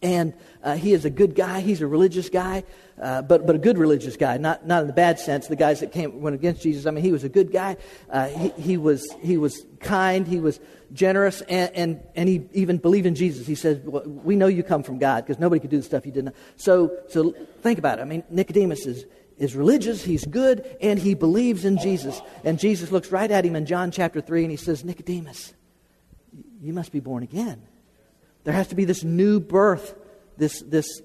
[0.03, 1.61] and uh, he is a good guy.
[1.61, 2.65] He's a religious guy,
[3.01, 5.47] uh, but, but a good religious guy, not, not in the bad sense.
[5.47, 7.77] The guys that came went against Jesus, I mean, he was a good guy.
[8.11, 10.61] Uh, he, he, was, he was kind, he was
[10.93, 13.47] generous, and, and, and he even believed in Jesus.
[13.47, 16.07] He said, well, We know you come from God because nobody could do the stuff
[16.07, 16.27] you did.
[16.27, 16.35] Not.
[16.57, 18.03] So, so think about it.
[18.03, 19.05] I mean, Nicodemus is
[19.37, 22.23] is religious, he's good, and he believes in Jesus.
[22.45, 25.53] And Jesus looks right at him in John chapter 3 and he says, Nicodemus,
[26.61, 27.61] you must be born again.
[28.45, 29.95] There has to be this new birth,
[30.37, 31.03] this, this,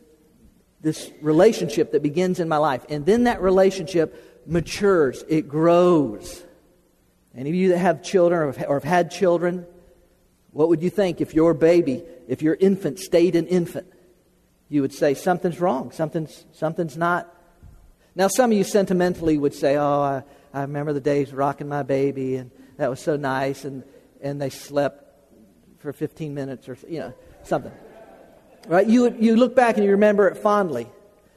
[0.82, 2.86] this relationship that begins in my life.
[2.90, 6.44] And then that relationship matures, it grows.
[7.36, 9.66] Any of you that have children or have, had children,
[10.52, 13.88] what would you think if your baby, if your infant stayed an infant?
[14.68, 17.34] You would say, something's wrong, something's, something's not
[18.20, 20.24] now, some of you sentimentally would say, Oh, I,
[20.54, 23.84] I remember the days rocking my baby, and that was so nice, and,
[24.22, 25.06] and they slept
[25.80, 27.72] for 15 minutes or, you know, something.
[28.68, 28.88] Right?
[28.88, 30.88] You, you look back and you remember it fondly,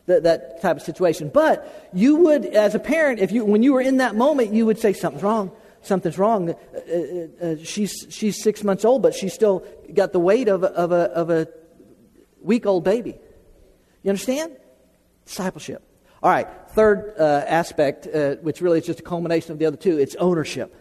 [0.07, 1.31] that, that type of situation.
[1.33, 4.67] But you would, as a parent, if you, when you were in that moment, you
[4.67, 5.53] would say, Something's wrong.
[5.83, 6.51] Something's wrong.
[6.51, 10.63] Uh, uh, uh, she's, she's six months old, but she's still got the weight of
[10.63, 11.49] a, of a, of a
[12.41, 13.19] week old baby.
[14.03, 14.57] You understand?
[15.25, 15.83] Discipleship.
[16.23, 19.77] All right, third uh, aspect, uh, which really is just a culmination of the other
[19.77, 20.73] two, it's ownership.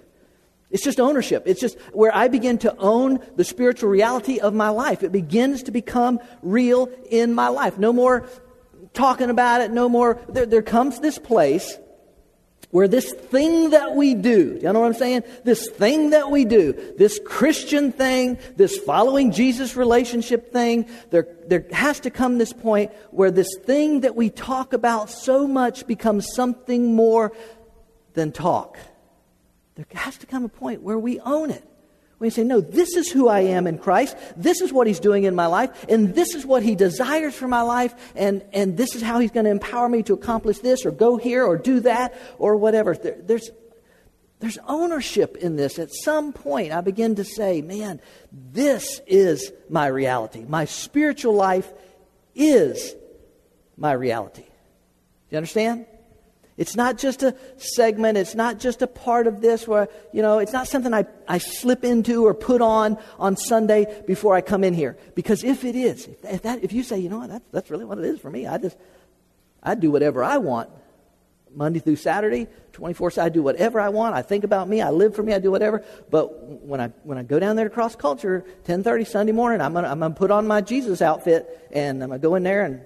[0.71, 1.43] It's just ownership.
[1.45, 5.03] It's just where I begin to own the spiritual reality of my life.
[5.03, 7.77] It begins to become real in my life.
[7.77, 8.27] No more
[8.93, 10.19] talking about it, no more.
[10.29, 11.77] There, there comes this place
[12.71, 15.23] where this thing that we do, you know what I'm saying?
[15.43, 21.65] This thing that we do, this Christian thing, this following Jesus relationship thing, there, there
[21.73, 26.33] has to come this point where this thing that we talk about so much becomes
[26.33, 27.33] something more
[28.13, 28.77] than talk.
[29.89, 31.63] There has to come a point where we own it.
[32.19, 34.15] We say, no, this is who I am in Christ.
[34.37, 35.85] This is what He's doing in my life.
[35.89, 37.95] And this is what He desires for my life.
[38.15, 41.17] And, and this is how He's going to empower me to accomplish this or go
[41.17, 42.93] here or do that or whatever.
[42.93, 43.49] There, there's,
[44.39, 45.79] there's ownership in this.
[45.79, 47.99] At some point, I begin to say, man,
[48.31, 50.45] this is my reality.
[50.47, 51.71] My spiritual life
[52.35, 52.93] is
[53.77, 54.43] my reality.
[54.43, 54.47] Do
[55.31, 55.87] you understand?
[56.57, 58.17] It's not just a segment.
[58.17, 61.37] It's not just a part of this where, you know, it's not something I, I
[61.37, 64.97] slip into or put on on Sunday before I come in here.
[65.15, 67.85] Because if it is, if, that, if you say, you know what, that's, that's really
[67.85, 68.77] what it is for me, I just,
[69.63, 70.69] I do whatever I want.
[71.53, 74.15] Monday through Saturday, 24 I do whatever I want.
[74.15, 74.81] I think about me.
[74.81, 75.33] I live for me.
[75.33, 75.83] I do whatever.
[76.09, 79.73] But when I, when I go down there to cross culture, 1030 Sunday morning, I'm
[79.73, 82.43] going to I'm gonna put on my Jesus outfit and I'm going to go in
[82.43, 82.81] there and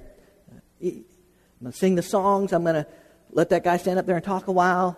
[0.81, 2.53] eh, I'm going to sing the songs.
[2.53, 2.87] I'm going to
[3.31, 4.97] let that guy stand up there and talk a while.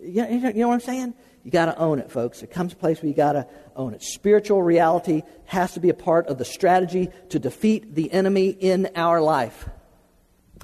[0.00, 1.14] You know, you know what I'm saying?
[1.44, 2.42] You got to own it, folks.
[2.42, 4.02] It comes a place where you got to own it.
[4.02, 8.90] Spiritual reality has to be a part of the strategy to defeat the enemy in
[8.94, 9.68] our life.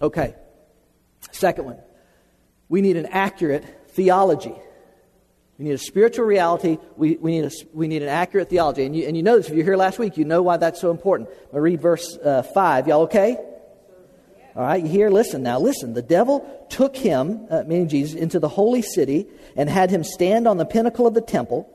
[0.03, 0.35] Okay.
[1.33, 1.79] Second one.
[2.69, 4.55] We need an accurate theology.
[5.59, 6.79] We need a spiritual reality.
[6.97, 8.85] We, we, need, a, we need an accurate theology.
[8.85, 9.49] And you, and you know this.
[9.49, 11.31] If you're here last week, you know why that's so important.
[11.53, 12.89] To read verse uh, 5.
[12.89, 13.39] Y'all okay?
[14.57, 15.95] All right, here, listen now, listen.
[15.95, 20.47] The devil took him, uh, meaning Jesus, into the holy city and had him stand
[20.47, 21.71] on the pinnacle of the temple.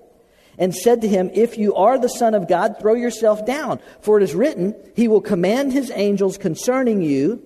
[0.57, 3.79] and said to him, If you are the Son of God, throw yourself down.
[4.01, 7.41] For it is written, He will command His angels concerning you,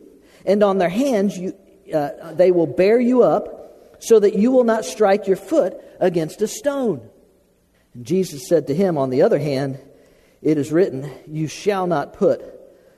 [0.47, 1.55] and on their hands you,
[1.93, 6.41] uh, they will bear you up, so that you will not strike your foot against
[6.41, 7.07] a stone.
[7.93, 9.79] And Jesus said to him, On the other hand,
[10.41, 12.43] it is written, You shall not put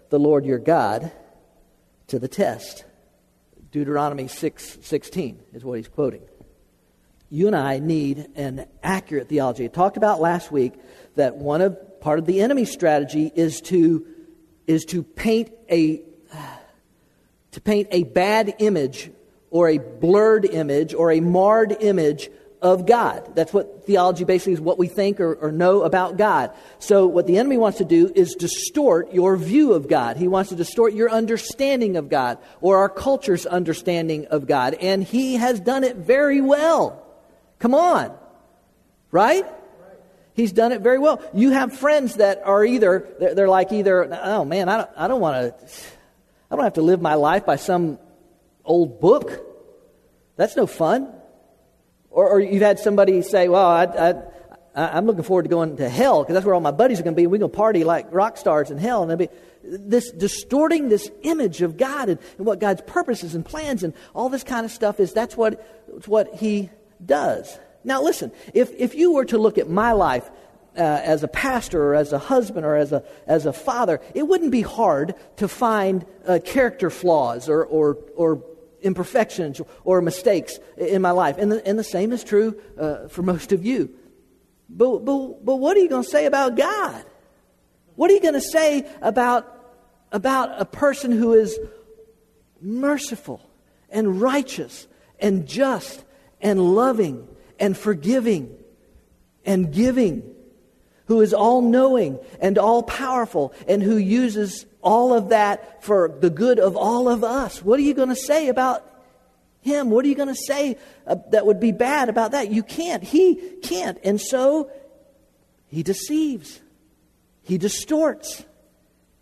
[0.10, 1.12] the Lord your God
[2.08, 2.86] to the test.
[3.72, 6.22] Deuteronomy 6 16 is what he's quoting
[7.30, 9.66] you and I need an accurate theology.
[9.66, 10.74] I talked about last week
[11.16, 14.06] that one of part of the enemy's strategy is to
[14.68, 16.02] is to paint a
[17.52, 19.12] to paint a bad image
[19.50, 22.30] or a blurred image or a marred image
[22.66, 23.36] of God.
[23.36, 26.50] That's what theology basically is what we think or, or, know about God.
[26.80, 30.18] So, what the enemy wants to do is distort your view of God.
[30.18, 34.74] He wants to distort your understanding of God or our culture's understanding of God.
[34.74, 37.06] And he has done it very well.
[37.60, 38.18] Come on.
[39.12, 39.46] Right?
[40.34, 41.22] He's done it very well.
[41.36, 45.08] You have friends that are either, they're, they're like either, oh man, I don't, I
[45.08, 45.68] don't want to,
[46.50, 48.00] I don't have to live my life by some
[48.66, 49.46] old book.
[50.36, 51.15] That's no fun.
[52.16, 54.16] Or, or you've had somebody say, well, I, I,
[54.74, 57.14] I'm looking forward to going to hell because that's where all my buddies are going
[57.14, 57.28] to be.
[57.28, 59.02] We're going to party like rock stars in hell.
[59.02, 59.28] And they'll be
[59.64, 64.30] this distorting this image of God and, and, what God's purposes and plans and all
[64.30, 65.12] this kind of stuff is.
[65.12, 65.62] That's what,
[66.08, 66.70] what he
[67.06, 67.60] does.
[67.84, 70.32] Now, listen, if, if you were to look at my life
[70.78, 74.24] uh, as a pastor or as a husband or as a, as a father, it
[74.24, 78.42] wouldn't be hard to find uh, character flaws or, or, or
[78.86, 81.38] imperfections or mistakes in my life.
[81.38, 83.90] And the, and the same is true uh, for most of you.
[84.70, 87.04] But, but, but what are you going to say about God?
[87.96, 89.52] What are you going to say about,
[90.12, 91.58] about a person who is
[92.62, 93.42] merciful
[93.90, 94.88] and righteous
[95.20, 96.04] and just
[96.42, 97.28] and loving
[97.60, 98.56] and forgiving
[99.46, 100.24] and giving,
[101.06, 106.30] who is all knowing and all powerful, and who uses all of that for the
[106.30, 107.62] good of all of us.
[107.62, 108.90] What are you going to say about
[109.62, 109.90] him?
[109.90, 112.52] What are you going to say uh, that would be bad about that?
[112.52, 113.04] You can't.
[113.04, 113.98] He can't.
[114.04, 114.70] And so
[115.68, 116.62] he deceives,
[117.44, 118.46] he distorts,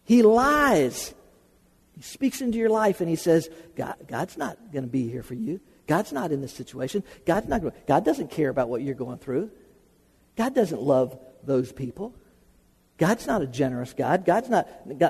[0.04, 1.16] he lies.
[1.96, 5.24] He speaks into your life and he says, God, God's not going to be here
[5.24, 5.62] for you.
[5.88, 7.04] God's not in this situation.
[7.26, 9.52] God's not, God doesn't care about what you're going through.
[10.36, 12.16] God doesn't love those people.
[12.98, 14.26] God's not a generous God.
[14.26, 14.68] God's not,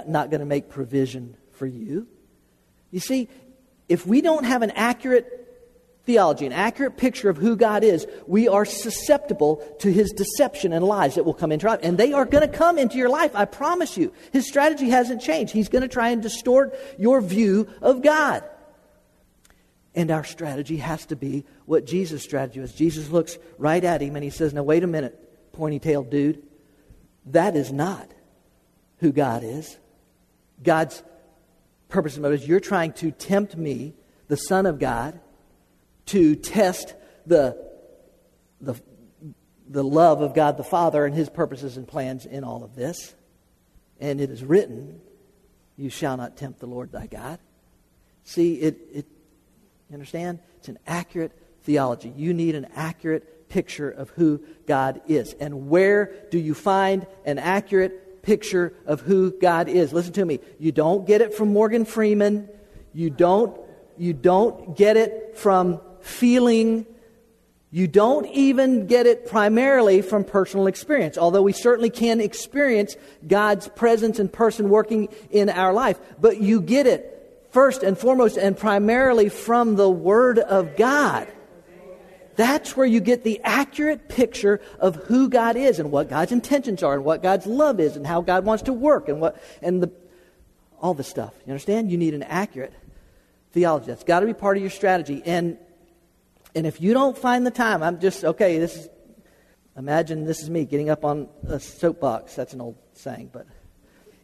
[0.08, 2.08] not going to make provision for you.
[2.92, 3.28] You see,
[3.90, 5.40] if we don't have an accurate
[6.06, 10.84] theology, an accurate picture of who God is, we are susceptible to his deception and
[10.84, 11.86] lies that will come into our life.
[11.86, 14.14] And they are going to come into your life, I promise you.
[14.32, 15.54] His strategy hasn't changed.
[15.54, 18.44] He's going to try and distort your view of God.
[19.96, 22.74] And our strategy has to be what Jesus' strategy was.
[22.74, 26.42] Jesus looks right at him and he says, Now, wait a minute, pointy tailed dude.
[27.28, 28.12] That is not
[28.98, 29.78] who God is.
[30.62, 31.04] God's
[31.90, 33.94] purpose and motive is you're trying to tempt me,
[34.28, 35.20] the Son of God,
[36.08, 37.58] to test the,
[38.60, 38.76] the,
[39.68, 43.14] the love of God the Father and his purposes and plans in all of this.
[44.00, 45.02] And it is written,
[45.78, 47.40] You shall not tempt the Lord thy God.
[48.26, 49.06] See, it, it
[49.90, 50.40] you understand?
[50.58, 51.32] It's an accurate
[51.64, 52.12] theology.
[52.16, 55.34] You need an accurate picture of who God is.
[55.34, 59.94] And where do you find an accurate picture of who God is?
[59.94, 60.40] Listen to me.
[60.58, 62.50] You don't get it from Morgan Freeman.
[62.94, 63.56] You don't,
[63.96, 66.88] you don't get it from feeling.
[67.70, 72.96] You don't even get it primarily from personal experience, although we certainly can experience
[73.28, 76.00] God's presence and person working in our life.
[76.20, 81.28] But you get it first and foremost and primarily from the Word of God.
[82.36, 86.84] That's where you get the accurate picture of who God is and what God's intentions
[86.84, 89.84] are and what God's love is and how God wants to work and what and
[89.84, 89.92] the
[90.80, 91.34] all the stuff.
[91.46, 91.92] You understand?
[91.92, 92.74] You need an accurate
[93.52, 93.88] theology.
[93.88, 95.22] That's got to be part of your strategy.
[95.26, 95.58] And
[96.56, 98.90] and if you don't find the time, I'm just okay, this is
[99.78, 102.36] imagine this is me getting up on a soapbox.
[102.36, 103.48] That's an old saying, but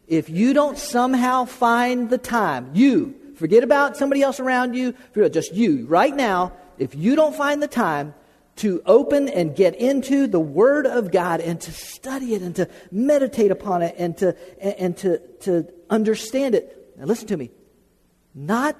[0.06, 4.94] if you don't somehow find the time, you, Forget about somebody else around you,
[5.30, 6.52] just you right now.
[6.80, 8.14] If you don't find the time
[8.56, 12.68] to open and get into the Word of God and to study it and to
[12.90, 17.50] meditate upon it and to, and to, to understand it, now listen to me,
[18.34, 18.76] not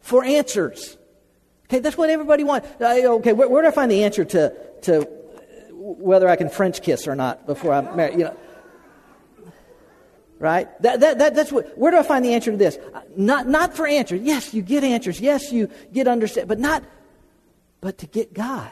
[0.00, 0.96] for answers.
[1.66, 2.68] Okay, that's what everybody wants.
[2.80, 4.52] Uh, okay, where, where do I find the answer to,
[4.82, 5.02] to
[5.72, 8.18] whether I can French kiss or not before I'm married?
[8.18, 8.36] You know,
[10.38, 10.68] Right?
[10.82, 12.78] That, that, that, that's what, where do I find the answer to this?
[13.16, 14.20] Not, not for answers.
[14.22, 15.18] Yes, you get answers.
[15.18, 16.84] Yes, you get understand, but not,
[17.80, 18.70] but to get God.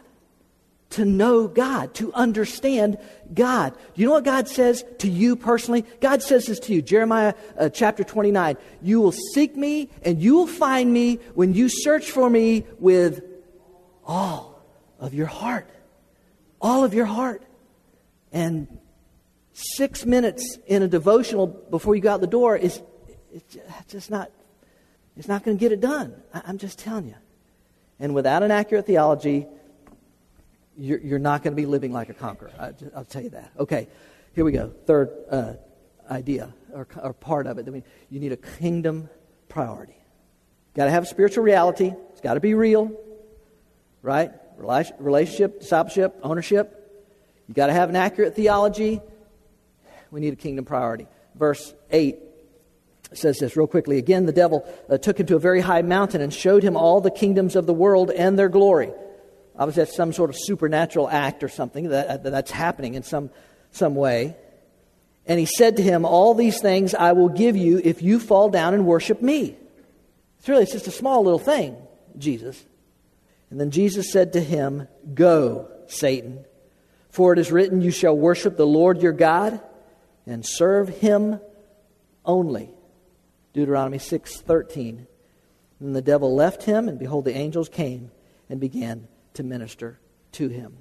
[0.95, 2.99] to know God, to understand
[3.33, 3.75] God.
[3.95, 5.85] Do you know what God says to you personally?
[6.01, 8.57] God says this to you, Jeremiah uh, chapter 29.
[8.81, 13.25] You will seek me and you will find me when you search for me with
[14.05, 14.63] all
[15.01, 15.69] of your heart.
[16.61, 17.43] All of your heart.
[18.31, 18.69] And
[19.55, 22.83] six minutes in a devotional before you go out the door is
[23.33, 23.57] it's
[23.89, 24.31] just not
[25.17, 26.15] it's not going to get it done.
[26.33, 27.15] I'm just telling you.
[28.01, 29.47] And without an accurate theology,
[30.77, 32.51] you're, you're not going to be living like a conqueror.
[32.59, 33.53] I, will tell you that.
[33.59, 33.87] Okay,
[34.35, 34.73] here we go.
[34.87, 35.53] Third uh,
[36.11, 37.69] idea or, or, part of it.
[37.69, 39.09] I mean, you need a kingdom
[39.49, 39.97] priority.
[40.75, 41.93] Got to have a spiritual reality.
[42.11, 42.91] It's got to be real,
[44.03, 44.33] right?
[44.59, 46.81] Relationship, discipleship, ownership.
[47.47, 49.01] You got to have an accurate theology.
[50.15, 51.09] We need a kingdom priority.
[51.35, 52.17] Verse 8
[53.15, 53.99] says this real quickly.
[53.99, 57.01] Again, the devil uh, took him to a very high mountain and showed him all
[57.01, 58.93] the kingdoms of the world and their glory.
[59.59, 63.29] Obviously, that's some sort of supernatural act or something that, that's happening in some,
[63.73, 64.37] some way.
[65.27, 68.51] And he said to him, All these things I will give you if you fall
[68.51, 69.57] down and worship me.
[70.39, 71.77] It's really it's just a small little thing,
[72.19, 72.65] Jesus.
[73.51, 76.45] And then Jesus said to him, Go, Satan,
[77.11, 79.61] for it is written, You shall worship the Lord your God
[80.27, 81.41] and serve him
[82.25, 82.71] only.
[83.53, 85.07] Deuteronomy 6:13.
[85.81, 88.11] And the devil left him and behold the angels came
[88.49, 89.99] and began to minister
[90.33, 90.79] to him.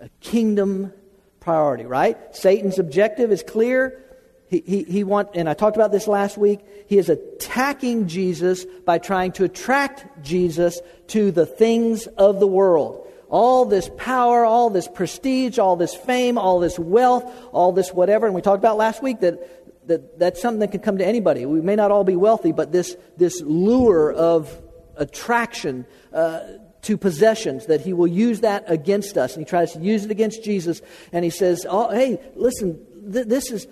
[0.00, 0.92] A kingdom
[1.40, 2.18] priority, right?
[2.34, 4.02] Satan's objective is clear.
[4.48, 6.60] He, he, he want, and I talked about this last week.
[6.88, 13.09] He is attacking Jesus by trying to attract Jesus to the things of the world.
[13.30, 18.26] All this power, all this prestige, all this fame, all this wealth, all this whatever.
[18.26, 21.46] And we talked about last week that, that that's something that can come to anybody.
[21.46, 24.60] We may not all be wealthy, but this, this lure of
[24.96, 26.40] attraction uh,
[26.82, 29.36] to possessions, that he will use that against us.
[29.36, 30.82] And he tries to use it against Jesus.
[31.12, 33.66] And he says, oh, hey, listen, th- this is,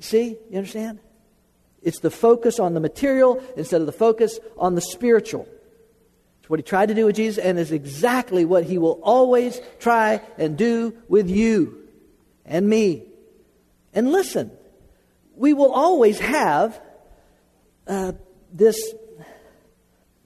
[0.00, 0.98] see, you understand?
[1.82, 5.46] It's the focus on the material instead of the focus on the spiritual.
[6.44, 9.62] It's what he tried to do with Jesus, and is exactly what he will always
[9.78, 11.88] try and do with you
[12.44, 13.04] and me.
[13.94, 14.50] And listen,
[15.36, 16.78] we will always have
[17.86, 18.12] uh,
[18.52, 18.78] this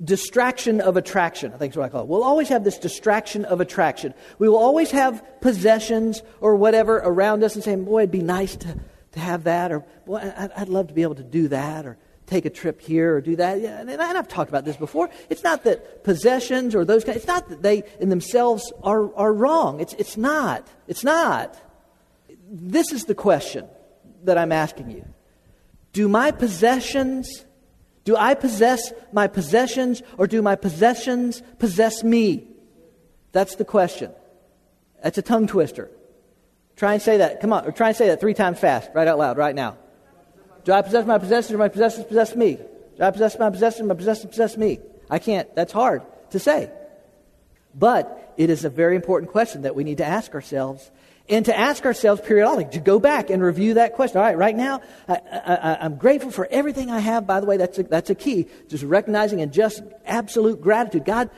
[0.03, 1.55] distraction of attraction.
[1.55, 2.09] I think is what I call it.
[2.09, 4.13] We'll always have this distraction of attraction.
[4.41, 8.57] We will always have possessions or whatever around us and saying, boy, it'd be nice
[8.57, 8.77] to,
[9.13, 11.97] to have that, or boy, I'd love to be able to do that, or
[12.29, 13.59] take a trip here or do that.
[13.59, 15.11] And I've talked about this before.
[15.31, 19.33] It's not that possessions or those kinds, it's not that they in themselves are, are
[19.33, 19.81] wrong.
[19.81, 20.69] It's, it's not.
[20.87, 21.61] It's not.
[22.51, 23.67] This is the question
[24.25, 25.05] that I'm asking you.
[25.93, 27.45] Do my possessions
[28.09, 32.49] do I possess my possessions or do my possessions possess me?
[33.33, 34.13] That's the question.
[35.03, 35.91] That's a tongue twister.
[36.77, 37.43] Try and say that.
[37.43, 39.77] Come on, or try and say that three times fast, right out loud, right now.
[40.65, 42.59] Do I possess my possessions or my possessions possess me?
[42.97, 44.81] Do I possess my possessions or my possessions possess me?
[45.09, 45.55] I can't.
[45.55, 46.71] That's hard to say.
[47.75, 50.91] But it is a very important question that we need to ask ourselves
[51.29, 54.19] and to ask ourselves periodically to go back and review that question.
[54.19, 57.27] All right, right now, I, am grateful for everything I have.
[57.27, 58.47] By the way, that's a, that's a key.
[58.69, 61.05] Just recognizing and just absolute gratitude.
[61.05, 61.31] God,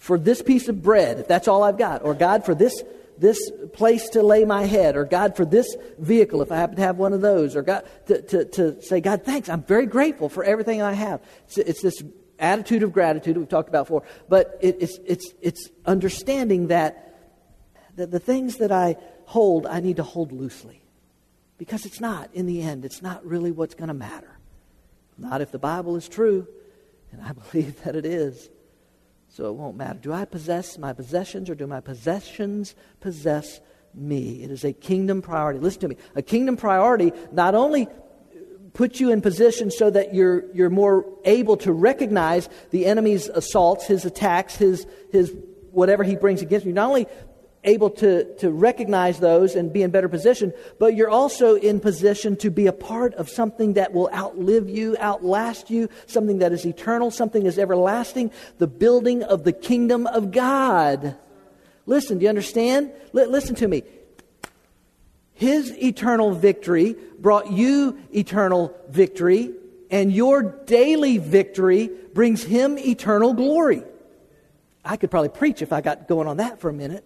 [0.00, 2.82] for this piece of bread, if that's all I've got, or God, for this,
[3.18, 3.38] this
[3.72, 6.98] place to lay my head, or God, for this vehicle, if I happen to have
[6.98, 10.44] one of those, or God, to, to, to say, God, thanks, I'm very grateful for
[10.44, 11.20] everything I have.
[11.46, 12.02] It's, it's this
[12.38, 17.04] attitude of gratitude we've talked about before, but it, it's, it's, it's understanding that
[17.96, 18.96] that the things that I
[19.26, 20.82] hold, I need to hold loosely.
[21.58, 24.38] Because it's not, in the end, it's not really what's going to matter.
[25.16, 26.46] Not if the Bible is true,
[27.12, 28.50] and I believe that it is.
[29.34, 29.98] So it won't matter.
[29.98, 33.60] Do I possess my possessions or do my possessions possess
[33.92, 34.44] me?
[34.44, 35.58] It is a kingdom priority.
[35.58, 35.96] Listen to me.
[36.14, 37.88] A kingdom priority not only
[38.74, 43.88] puts you in position so that you're, you're more able to recognize the enemy's assaults,
[43.88, 45.34] his attacks, his, his
[45.72, 46.72] whatever he brings against you.
[46.72, 47.08] Not only
[47.64, 52.36] able to, to recognize those and be in better position, but you're also in position
[52.36, 56.64] to be a part of something that will outlive you, outlast you, something that is
[56.66, 61.16] eternal, something that is everlasting, the building of the kingdom of God.
[61.86, 62.92] Listen, do you understand?
[63.14, 63.82] L- listen to me.
[65.32, 69.52] His eternal victory brought you eternal victory,
[69.90, 73.82] and your daily victory brings him eternal glory.
[74.84, 77.04] I could probably preach if I got going on that for a minute.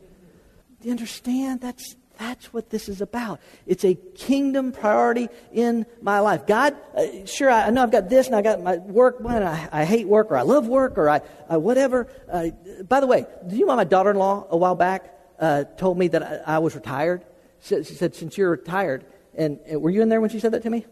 [0.81, 1.61] Do you understand?
[1.61, 3.41] That's, that's what this is about.
[3.67, 6.47] It's a kingdom priority in my life.
[6.47, 9.43] God, uh, sure, I, I, know I've got this and I got my work, but
[9.43, 11.21] I, I hate work or I love work or I,
[11.57, 12.09] whatever.
[12.31, 12.51] Uh,
[12.89, 15.15] by the way, do you know my daughter in law a while back?
[15.39, 17.25] uh, told me that I, I was retired.
[17.61, 19.05] She, she, said, "Since you're retired,"
[19.35, 20.87] and, and were you in there when she said that to me?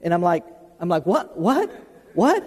[0.00, 0.44] And I'm like,
[0.78, 1.70] I'm like, what, what,
[2.14, 2.44] what?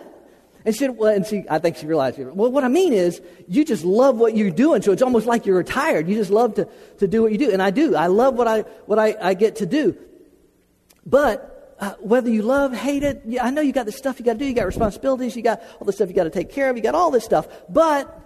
[0.69, 3.65] And she, well, and she, I think she realized, well, what I mean is, you
[3.65, 6.07] just love what you're doing, so it's almost like you're retired.
[6.07, 7.49] You just love to, to do what you do.
[7.49, 7.95] And I do.
[7.95, 9.97] I love what I, what I, I get to do.
[11.07, 14.25] But uh, whether you love, hate it, yeah, I know you got the stuff you
[14.25, 14.45] got to do.
[14.45, 15.35] You got responsibilities.
[15.35, 16.77] You got all the stuff you got to take care of.
[16.77, 17.47] You got all this stuff.
[17.67, 18.21] But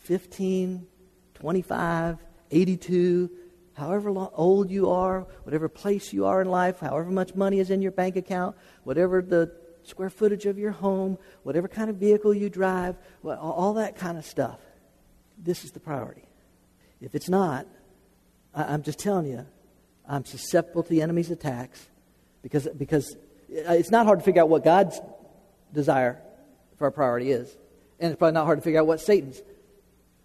[0.00, 0.86] 15,
[1.32, 2.18] 25,
[2.50, 3.30] 82,
[3.72, 7.70] however long, old you are, whatever place you are in life, however much money is
[7.70, 12.34] in your bank account, whatever the square footage of your home, whatever kind of vehicle
[12.34, 14.58] you drive, all that kind of stuff.
[15.38, 16.24] This is the priority.
[17.00, 17.66] If it's not,
[18.54, 19.46] I'm just telling you,
[20.08, 21.88] I'm susceptible to the enemy's attacks
[22.42, 25.00] because, because uh, it's not hard to figure out what God's
[25.72, 26.20] desire
[26.76, 27.54] for our priority is.
[27.98, 29.40] And it's probably not hard to figure out what Satan's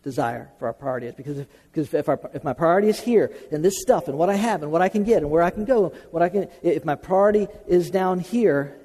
[0.04, 1.16] desire for our priority is.
[1.16, 4.30] Because if, because if, our, if my priority is here and this stuff and what
[4.30, 6.50] I have and what I can get and where I can go, what I can,
[6.62, 8.80] if my priority is down here,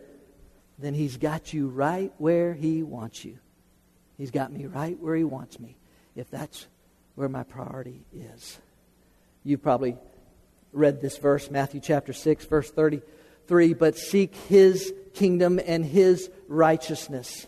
[0.85, 3.39] then He's got you right where He wants you.
[4.19, 5.77] He's got me right where He wants me,
[6.15, 6.67] if that's
[7.15, 8.59] where my priority is.
[9.45, 9.97] You've probably
[10.73, 17.47] read this verse, Matthew chapter 6, verse 33 but seek His kingdom and His righteousness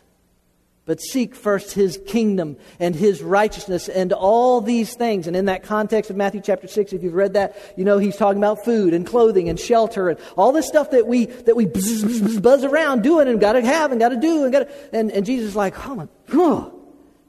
[0.86, 5.26] but seek first his kingdom and his righteousness and all these things.
[5.26, 8.16] And in that context of Matthew chapter 6, if you've read that, you know he's
[8.16, 11.66] talking about food and clothing and shelter and all this stuff that we, that we
[11.66, 14.60] buzz, buzz, buzz around doing and got to have and got to do and got
[14.60, 14.96] to.
[14.96, 16.70] And, and Jesus is like, oh my,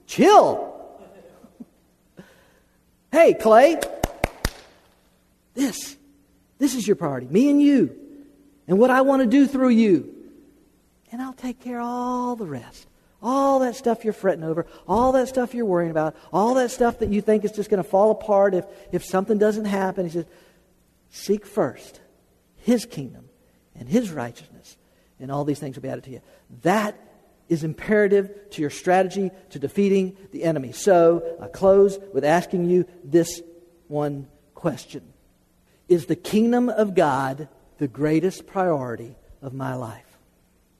[0.05, 0.95] chill.
[3.11, 3.79] hey, Clay,
[5.55, 5.97] this,
[6.59, 7.97] this is your priority, me and you,
[8.67, 10.13] and what I want to do through you.
[11.11, 12.85] And I'll take care of all the rest.
[13.29, 16.99] All that stuff you're fretting over, all that stuff you're worrying about, all that stuff
[16.99, 18.63] that you think is just going to fall apart if,
[18.93, 20.05] if something doesn't happen.
[20.05, 20.25] He says,
[21.09, 21.99] Seek first
[22.55, 23.27] His kingdom
[23.75, 24.77] and His righteousness,
[25.19, 26.21] and all these things will be added to you.
[26.61, 26.97] That
[27.49, 30.71] is imperative to your strategy to defeating the enemy.
[30.71, 33.41] So I close with asking you this
[33.89, 35.03] one question
[35.89, 40.06] Is the kingdom of God the greatest priority of my life?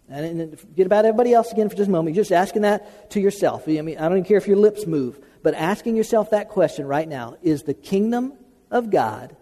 [0.10, 2.16] And forget about everybody else again for just a moment.
[2.16, 3.64] You're just asking that to yourself.
[3.68, 6.88] I mean, I don't even care if your lips move, but asking yourself that question
[6.88, 8.34] right now is the kingdom
[8.72, 9.36] of God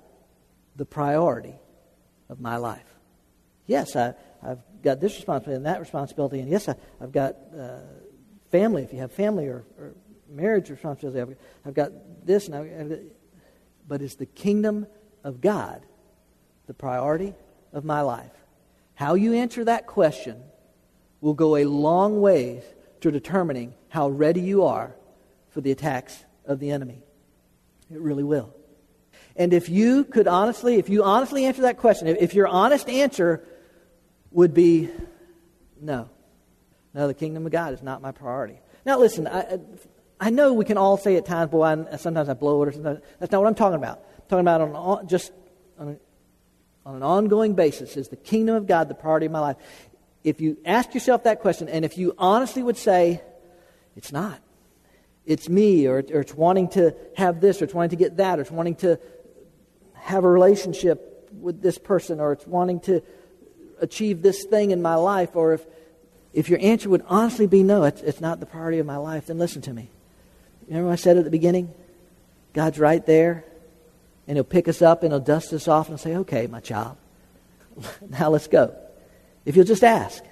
[0.76, 1.56] the priority
[2.30, 2.86] of my life?
[3.68, 7.80] Yes, I, have got this responsibility and that responsibility, and yes, I, have got uh,
[8.52, 9.96] family, if you have family or, or
[10.30, 11.92] marriage responsibility, I've, I've, got
[12.26, 13.00] this, and I've,
[13.88, 14.88] but is the kingdom
[15.24, 15.86] of God
[16.68, 17.36] the priority
[17.72, 18.32] of my life?
[18.96, 20.44] How you answer that question
[21.26, 22.62] will go a long way
[23.02, 24.96] to determining how ready you are
[25.50, 27.02] for the attacks of the enemy.
[27.92, 28.54] It really will.
[29.36, 33.44] And if you could honestly, if you honestly answer that question, if your honest answer
[34.30, 34.92] would be
[35.82, 36.10] no,
[36.94, 38.60] no, the kingdom of God is not my priority.
[38.86, 39.58] Now, listen, I,
[40.20, 42.72] I know we can all say at times, boy, I, sometimes I blow it, or
[42.72, 43.98] sometimes, that's not what I'm talking about.
[43.98, 45.32] I'm talking about on, just
[45.80, 46.00] on,
[46.86, 47.98] on an ongoing basis.
[47.98, 49.58] Is the kingdom of God the priority of my life?
[50.26, 53.22] If you ask yourself that question, and if you honestly would say,
[53.96, 54.42] it's not,
[55.24, 58.40] it's me, or, or it's wanting to have this, or it's wanting to get that,
[58.40, 59.00] or it's wanting to
[59.94, 63.04] have a relationship with this person, or it's wanting to
[63.80, 65.66] achieve this thing in my life, or if,
[66.34, 69.28] if your answer would honestly be no, it's, it's not the priority of my life,
[69.28, 69.92] then listen to me.
[70.68, 71.72] Remember what I said at the beginning?
[72.54, 73.46] God's right there,
[74.28, 76.98] and He'll pick us up and He'll dust us off and say, okay, my child,
[78.10, 78.76] now let's go.
[79.46, 80.24] If you'll just ask.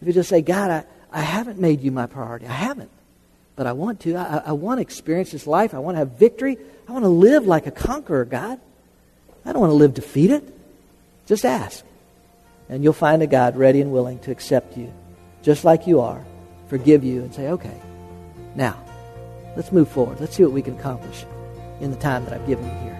[0.00, 2.46] If you just say, God, I, I haven't made you my priority.
[2.46, 2.90] I haven't.
[3.56, 4.16] But I want to.
[4.16, 5.74] I, I want to experience this life.
[5.74, 6.56] I want to have victory.
[6.88, 8.58] I want to live like a conqueror, God.
[9.44, 10.52] I don't want to live defeated.
[11.26, 11.84] Just ask.
[12.68, 14.92] And you'll find a God ready and willing to accept you
[15.42, 16.22] just like you are,
[16.68, 17.80] forgive you, and say, okay,
[18.54, 18.78] now,
[19.56, 20.20] let's move forward.
[20.20, 21.24] Let's see what we can accomplish
[21.80, 22.99] in the time that I've given you here.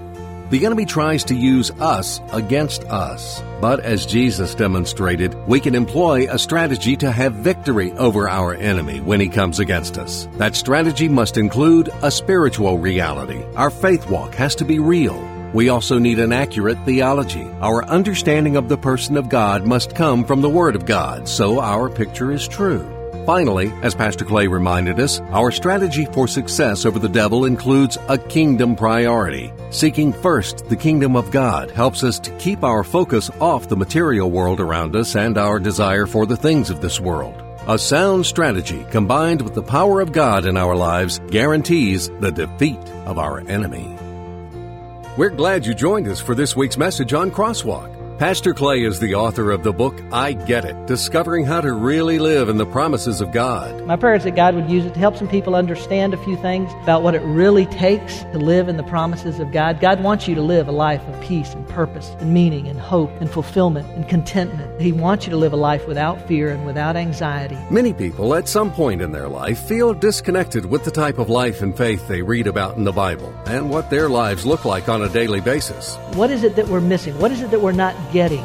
[0.50, 3.40] The enemy tries to use us against us.
[3.60, 9.00] But as Jesus demonstrated, we can employ a strategy to have victory over our enemy
[9.00, 10.28] when he comes against us.
[10.38, 13.44] That strategy must include a spiritual reality.
[13.54, 15.24] Our faith walk has to be real.
[15.54, 17.48] We also need an accurate theology.
[17.60, 21.60] Our understanding of the person of God must come from the Word of God, so
[21.60, 22.99] our picture is true.
[23.26, 28.16] Finally, as Pastor Clay reminded us, our strategy for success over the devil includes a
[28.16, 29.52] kingdom priority.
[29.70, 34.30] Seeking first the kingdom of God helps us to keep our focus off the material
[34.30, 37.34] world around us and our desire for the things of this world.
[37.68, 42.80] A sound strategy combined with the power of God in our lives guarantees the defeat
[43.04, 43.96] of our enemy.
[45.16, 47.99] We're glad you joined us for this week's message on Crosswalk.
[48.20, 52.18] Pastor Clay is the author of the book I Get It Discovering How to Really
[52.18, 53.86] Live in the Promises of God.
[53.86, 56.36] My prayer is that God would use it to help some people understand a few
[56.36, 59.80] things about what it really takes to live in the promises of God.
[59.80, 63.10] God wants you to live a life of peace and purpose and meaning and hope
[63.20, 64.80] and fulfillment and contentment.
[64.80, 67.58] He wants you to live a life without fear and without anxiety.
[67.70, 71.62] Many people at some point in their life feel disconnected with the type of life
[71.62, 75.02] and faith they read about in the Bible and what their lives look like on
[75.02, 75.96] a daily basis.
[76.14, 77.18] What is it that we're missing?
[77.18, 78.44] What is it that we're not getting?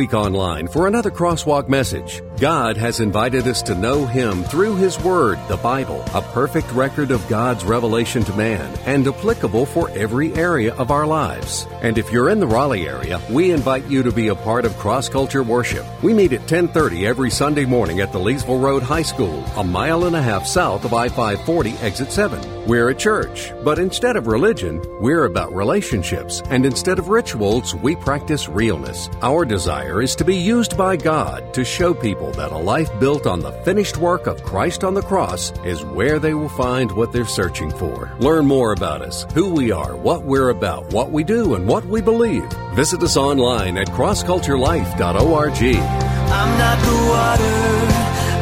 [0.09, 2.21] online for another Crosswalk message.
[2.41, 7.11] God has invited us to know Him through His Word, the Bible, a perfect record
[7.11, 11.67] of God's revelation to man and applicable for every area of our lives.
[11.83, 14.75] And if you're in the Raleigh area, we invite you to be a part of
[14.79, 15.85] Cross Culture Worship.
[16.01, 20.05] We meet at 1030 every Sunday morning at the Leesville Road High School, a mile
[20.05, 22.65] and a half south of I-540 exit 7.
[22.65, 27.95] We're a church, but instead of religion, we're about relationships, and instead of rituals, we
[27.95, 29.09] practice realness.
[29.21, 33.25] Our desire is to be used by God to show people that a life built
[33.27, 37.11] on the finished work of Christ on the cross is where they will find what
[37.11, 38.11] they're searching for.
[38.19, 41.85] Learn more about us, who we are, what we're about, what we do, and what
[41.85, 42.51] we believe.
[42.73, 45.61] Visit us online at crossculturelife.org.
[45.61, 47.57] I'm not the water,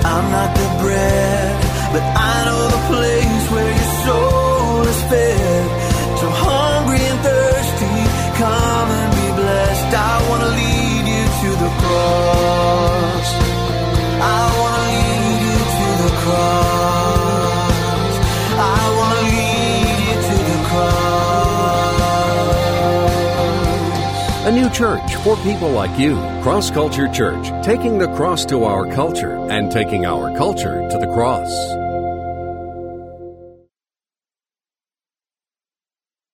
[0.07, 1.61] I'm not the bread,
[1.91, 3.18] but I know the place
[24.79, 26.15] church for people like you.
[26.41, 31.07] Cross Culture Church, taking the cross to our culture and taking our culture to the
[31.07, 31.51] cross.